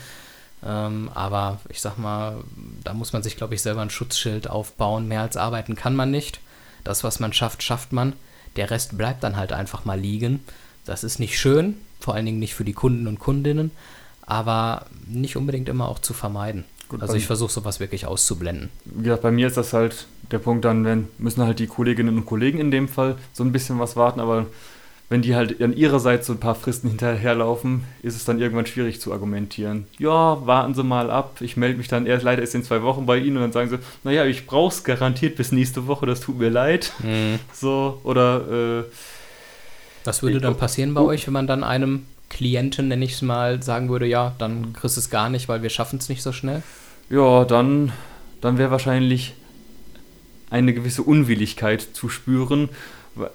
Ähm, 0.65 1.11
aber 1.13 1.59
ich 1.67 1.81
sag 1.81 1.97
mal, 1.97 2.37
da 2.83 2.93
muss 2.93 3.11
man 3.11 3.21
sich, 3.21 3.35
glaube 3.35 3.53
ich, 3.53 3.61
selber 3.61 3.81
ein 3.81 3.89
Schutzschild 3.89 4.49
aufbauen. 4.49 5.09
Mehr 5.09 5.21
als 5.21 5.35
arbeiten 5.35 5.75
kann 5.75 5.95
man 5.95 6.11
nicht. 6.11 6.39
Das, 6.85 7.03
was 7.03 7.19
man 7.19 7.33
schafft, 7.33 7.61
schafft 7.61 7.91
man. 7.91 8.13
Der 8.55 8.71
Rest 8.71 8.97
bleibt 8.97 9.23
dann 9.23 9.35
halt 9.35 9.51
einfach 9.51 9.83
mal 9.83 9.99
liegen. 9.99 10.39
Das 10.85 11.03
ist 11.03 11.19
nicht 11.19 11.37
schön, 11.37 11.77
vor 11.99 12.15
allen 12.15 12.25
Dingen 12.25 12.39
nicht 12.39 12.55
für 12.55 12.65
die 12.65 12.73
Kunden 12.73 13.07
und 13.07 13.19
Kundinnen, 13.19 13.71
aber 14.31 14.85
nicht 15.07 15.35
unbedingt 15.35 15.67
immer 15.67 15.89
auch 15.89 15.99
zu 15.99 16.13
vermeiden. 16.13 16.63
Gut, 16.87 17.01
also 17.01 17.15
ich 17.15 17.27
versuche 17.27 17.51
sowas 17.51 17.81
wirklich 17.81 18.05
auszublenden. 18.05 18.69
Wie 18.85 19.03
gesagt, 19.03 19.23
bei 19.23 19.31
mir 19.31 19.47
ist 19.47 19.57
das 19.57 19.73
halt 19.73 20.07
der 20.31 20.39
Punkt, 20.39 20.63
dann 20.63 20.85
wenn, 20.85 21.09
müssen 21.17 21.43
halt 21.43 21.59
die 21.59 21.67
Kolleginnen 21.67 22.15
und 22.15 22.25
Kollegen 22.25 22.59
in 22.59 22.71
dem 22.71 22.87
Fall 22.87 23.17
so 23.33 23.43
ein 23.43 23.51
bisschen 23.51 23.77
was 23.79 23.97
warten, 23.97 24.21
aber 24.21 24.45
wenn 25.09 25.21
die 25.21 25.35
halt 25.35 25.61
an 25.61 25.73
ihrer 25.73 25.99
Seite 25.99 26.23
so 26.23 26.31
ein 26.31 26.39
paar 26.39 26.55
Fristen 26.55 26.87
hinterherlaufen, 26.87 27.83
ist 28.01 28.15
es 28.15 28.23
dann 28.23 28.39
irgendwann 28.39 28.65
schwierig 28.65 29.01
zu 29.01 29.11
argumentieren. 29.11 29.85
Ja, 29.99 30.45
warten 30.47 30.75
Sie 30.75 30.83
mal 30.83 31.11
ab, 31.11 31.41
ich 31.41 31.57
melde 31.57 31.77
mich 31.77 31.89
dann 31.89 32.05
erst 32.05 32.23
leider 32.23 32.41
erst 32.41 32.55
in 32.55 32.63
zwei 32.63 32.81
Wochen 32.83 33.05
bei 33.05 33.17
Ihnen 33.17 33.35
und 33.35 33.43
dann 33.43 33.51
sagen 33.51 33.69
sie, 33.69 33.79
naja, 34.05 34.25
ich 34.25 34.47
brauche 34.47 34.73
es 34.73 34.85
garantiert 34.85 35.35
bis 35.35 35.51
nächste 35.51 35.87
Woche, 35.87 36.05
das 36.05 36.21
tut 36.21 36.39
mir 36.39 36.49
leid. 36.49 36.93
Mhm. 36.99 37.39
So, 37.53 37.99
oder 38.05 38.79
äh, 38.79 38.83
was 40.05 40.23
würde 40.23 40.39
dann 40.39 40.55
passieren 40.55 40.93
bei 40.93 41.01
euch, 41.01 41.27
wenn 41.27 41.33
man 41.33 41.47
dann 41.47 41.65
einem 41.65 42.05
Klienten, 42.31 42.87
nenne 42.87 43.03
ich 43.03 43.13
es 43.13 43.21
mal, 43.21 43.61
sagen 43.61 43.89
würde, 43.89 44.07
ja, 44.07 44.33
dann 44.37 44.71
kriegst 44.71 44.95
du 44.95 45.01
es 45.01 45.09
gar 45.09 45.29
nicht, 45.29 45.49
weil 45.49 45.61
wir 45.61 45.69
schaffen 45.69 45.99
es 45.99 46.07
nicht 46.07 46.23
so 46.23 46.31
schnell? 46.31 46.63
Ja, 47.09 47.43
dann, 47.43 47.91
dann 48.39 48.57
wäre 48.57 48.71
wahrscheinlich 48.71 49.33
eine 50.49 50.73
gewisse 50.73 51.03
Unwilligkeit 51.03 51.81
zu 51.81 52.07
spüren. 52.07 52.69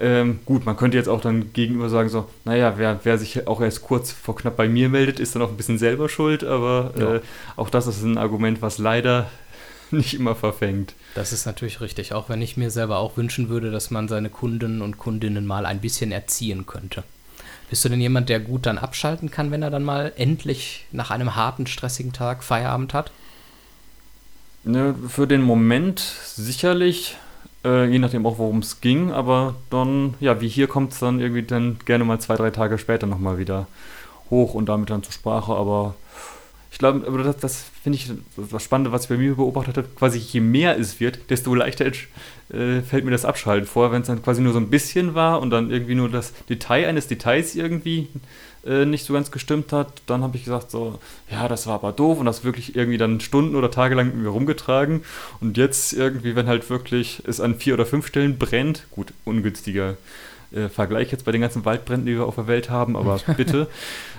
Ähm, 0.01 0.39
gut, 0.47 0.65
man 0.65 0.79
könnte 0.79 0.97
jetzt 0.97 1.11
auch 1.11 1.21
dann 1.21 1.53
gegenüber 1.53 1.91
sagen, 1.91 2.09
so, 2.09 2.27
naja, 2.47 2.75
wer, 2.79 3.01
wer 3.03 3.19
sich 3.19 3.47
auch 3.47 3.61
erst 3.61 3.83
kurz 3.83 4.13
vor 4.13 4.35
knapp 4.35 4.57
bei 4.57 4.67
mir 4.67 4.89
meldet, 4.89 5.21
ist 5.21 5.35
dann 5.35 5.43
auch 5.43 5.51
ein 5.51 5.59
bisschen 5.59 5.79
selber 5.79 6.09
schuld, 6.09 6.43
aber 6.43 6.95
ja. 6.99 7.15
äh, 7.17 7.21
auch 7.57 7.69
das 7.69 7.87
ist 7.87 8.03
ein 8.03 8.17
Argument, 8.17 8.63
was 8.63 8.79
leider 8.79 9.31
nicht 9.91 10.15
immer 10.15 10.35
verfängt. 10.35 10.95
Das 11.15 11.35
ist 11.35 11.45
natürlich 11.45 11.83
richtig, 11.83 12.15
auch 12.15 12.31
wenn 12.31 12.41
ich 12.41 12.57
mir 12.57 12.71
selber 12.71 12.97
auch 12.97 13.19
wünschen 13.19 13.51
würde, 13.51 13.71
dass 13.71 13.91
man 13.91 14.09
seine 14.09 14.31
Kunden 14.31 14.81
und 14.81 14.97
Kundinnen 14.97 15.47
mal 15.47 15.67
ein 15.67 15.83
bisschen 15.83 16.13
erziehen 16.13 16.65
könnte. 16.65 17.05
Bist 17.69 17.85
du 17.85 17.89
denn 17.89 18.01
jemand, 18.01 18.29
der 18.29 18.41
gut 18.41 18.67
dann 18.67 18.79
abschalten 18.79 19.31
kann, 19.31 19.51
wenn 19.51 19.63
er 19.63 19.71
dann 19.71 19.83
mal 19.83 20.13
endlich 20.17 20.87
nach 20.93 21.11
einem 21.11 21.35
harten, 21.35 21.67
stressigen 21.67 22.13
Tag 22.13 22.45
Feierabend 22.45 22.95
hat? 22.95 23.11
Ne, 24.65 24.95
für 25.09 25.27
den 25.27 25.43
Moment 25.43 26.01
sicherlich, 26.01 27.17
äh, 27.65 27.87
je 27.87 27.99
nachdem 27.99 28.27
auch, 28.27 28.39
worum 28.39 28.59
es 28.59 28.81
ging, 28.81 29.13
aber 29.13 29.55
dann, 29.71 30.15
ja, 30.21 30.41
wie 30.41 30.49
hier 30.49 30.67
kommt 30.67 30.93
es 30.93 30.99
dann 30.99 31.21
irgendwie 31.21 31.43
dann 31.43 31.79
gerne 31.85 32.05
mal 32.05 32.21
zwei, 32.21 32.37
drei 32.37 32.51
Tage 32.51 32.79
später 32.79 33.07
nochmal 33.07 33.39
wieder 33.39 33.67
hoch 34.31 34.55
und 34.55 34.69
damit 34.69 34.91
dann 34.91 35.03
zur 35.03 35.13
Sprache, 35.13 35.55
aber 35.55 35.95
ich 36.77 36.79
glaube, 36.79 37.07
aber 37.07 37.23
das, 37.23 37.39
das 37.39 37.65
finde 37.83 37.97
ich 37.97 38.13
das 38.37 38.63
Spannende, 38.63 38.93
was 38.93 39.05
ich 39.05 39.09
bei 39.09 39.17
mir 39.17 39.35
beobachtet 39.35 39.79
habe. 39.79 39.89
Quasi 39.97 40.19
je 40.19 40.41
mehr 40.41 40.79
es 40.79 41.01
wird, 41.01 41.31
desto 41.31 41.55
leichter 41.55 41.87
äh, 41.87 42.83
fällt 42.83 43.03
mir 43.07 43.13
das 43.13 43.25
Abschalten 43.25 43.67
vor. 43.67 43.93
Wenn 43.93 44.03
es 44.03 44.09
dann 44.09 44.23
quasi 44.23 44.43
nur 44.43 44.53
so 44.53 44.59
ein 44.59 44.69
bisschen 44.69 45.15
war 45.15 45.41
und 45.41 45.49
dann 45.49 45.71
irgendwie 45.71 45.95
nur 45.95 46.11
das 46.11 46.35
Detail 46.51 46.87
eines 46.87 47.07
Details 47.07 47.55
irgendwie 47.55 48.09
äh, 48.67 48.85
nicht 48.85 49.07
so 49.07 49.15
ganz 49.15 49.31
gestimmt 49.31 49.73
hat, 49.73 50.03
dann 50.05 50.23
habe 50.23 50.37
ich 50.37 50.45
gesagt 50.45 50.71
so, 50.71 50.99
ja, 51.31 51.49
das 51.49 51.67
war 51.67 51.77
aber 51.77 51.93
doof 51.93 52.21
und 52.21 52.27
das 52.27 52.45
wirklich 52.45 52.77
irgendwie 52.77 52.99
dann 52.99 53.21
Stunden 53.21 53.57
oder 53.57 53.71
Tage 53.71 53.95
lang 53.95 54.09
mit 54.09 54.17
mir 54.17 54.29
rumgetragen. 54.29 55.03
Und 55.41 55.57
jetzt 55.57 55.95
irgendwie, 55.95 56.37
wenn 56.37 56.47
halt 56.47 56.69
wirklich 56.69 57.23
es 57.27 57.41
an 57.41 57.55
vier 57.55 57.73
oder 57.73 57.87
fünf 57.87 58.07
Stellen 58.07 58.37
brennt, 58.37 58.85
gut, 58.91 59.15
ungünstiger 59.25 59.97
äh, 60.53 60.69
Vergleich 60.69 61.11
jetzt 61.11 61.25
bei 61.25 61.33
den 61.33 61.41
ganzen 61.41 61.65
Waldbränden, 61.65 62.05
die 62.05 62.17
wir 62.17 62.27
auf 62.27 62.35
der 62.35 62.49
Welt 62.49 62.69
haben, 62.69 62.99
aber 62.99 63.19
bitte, 63.39 63.67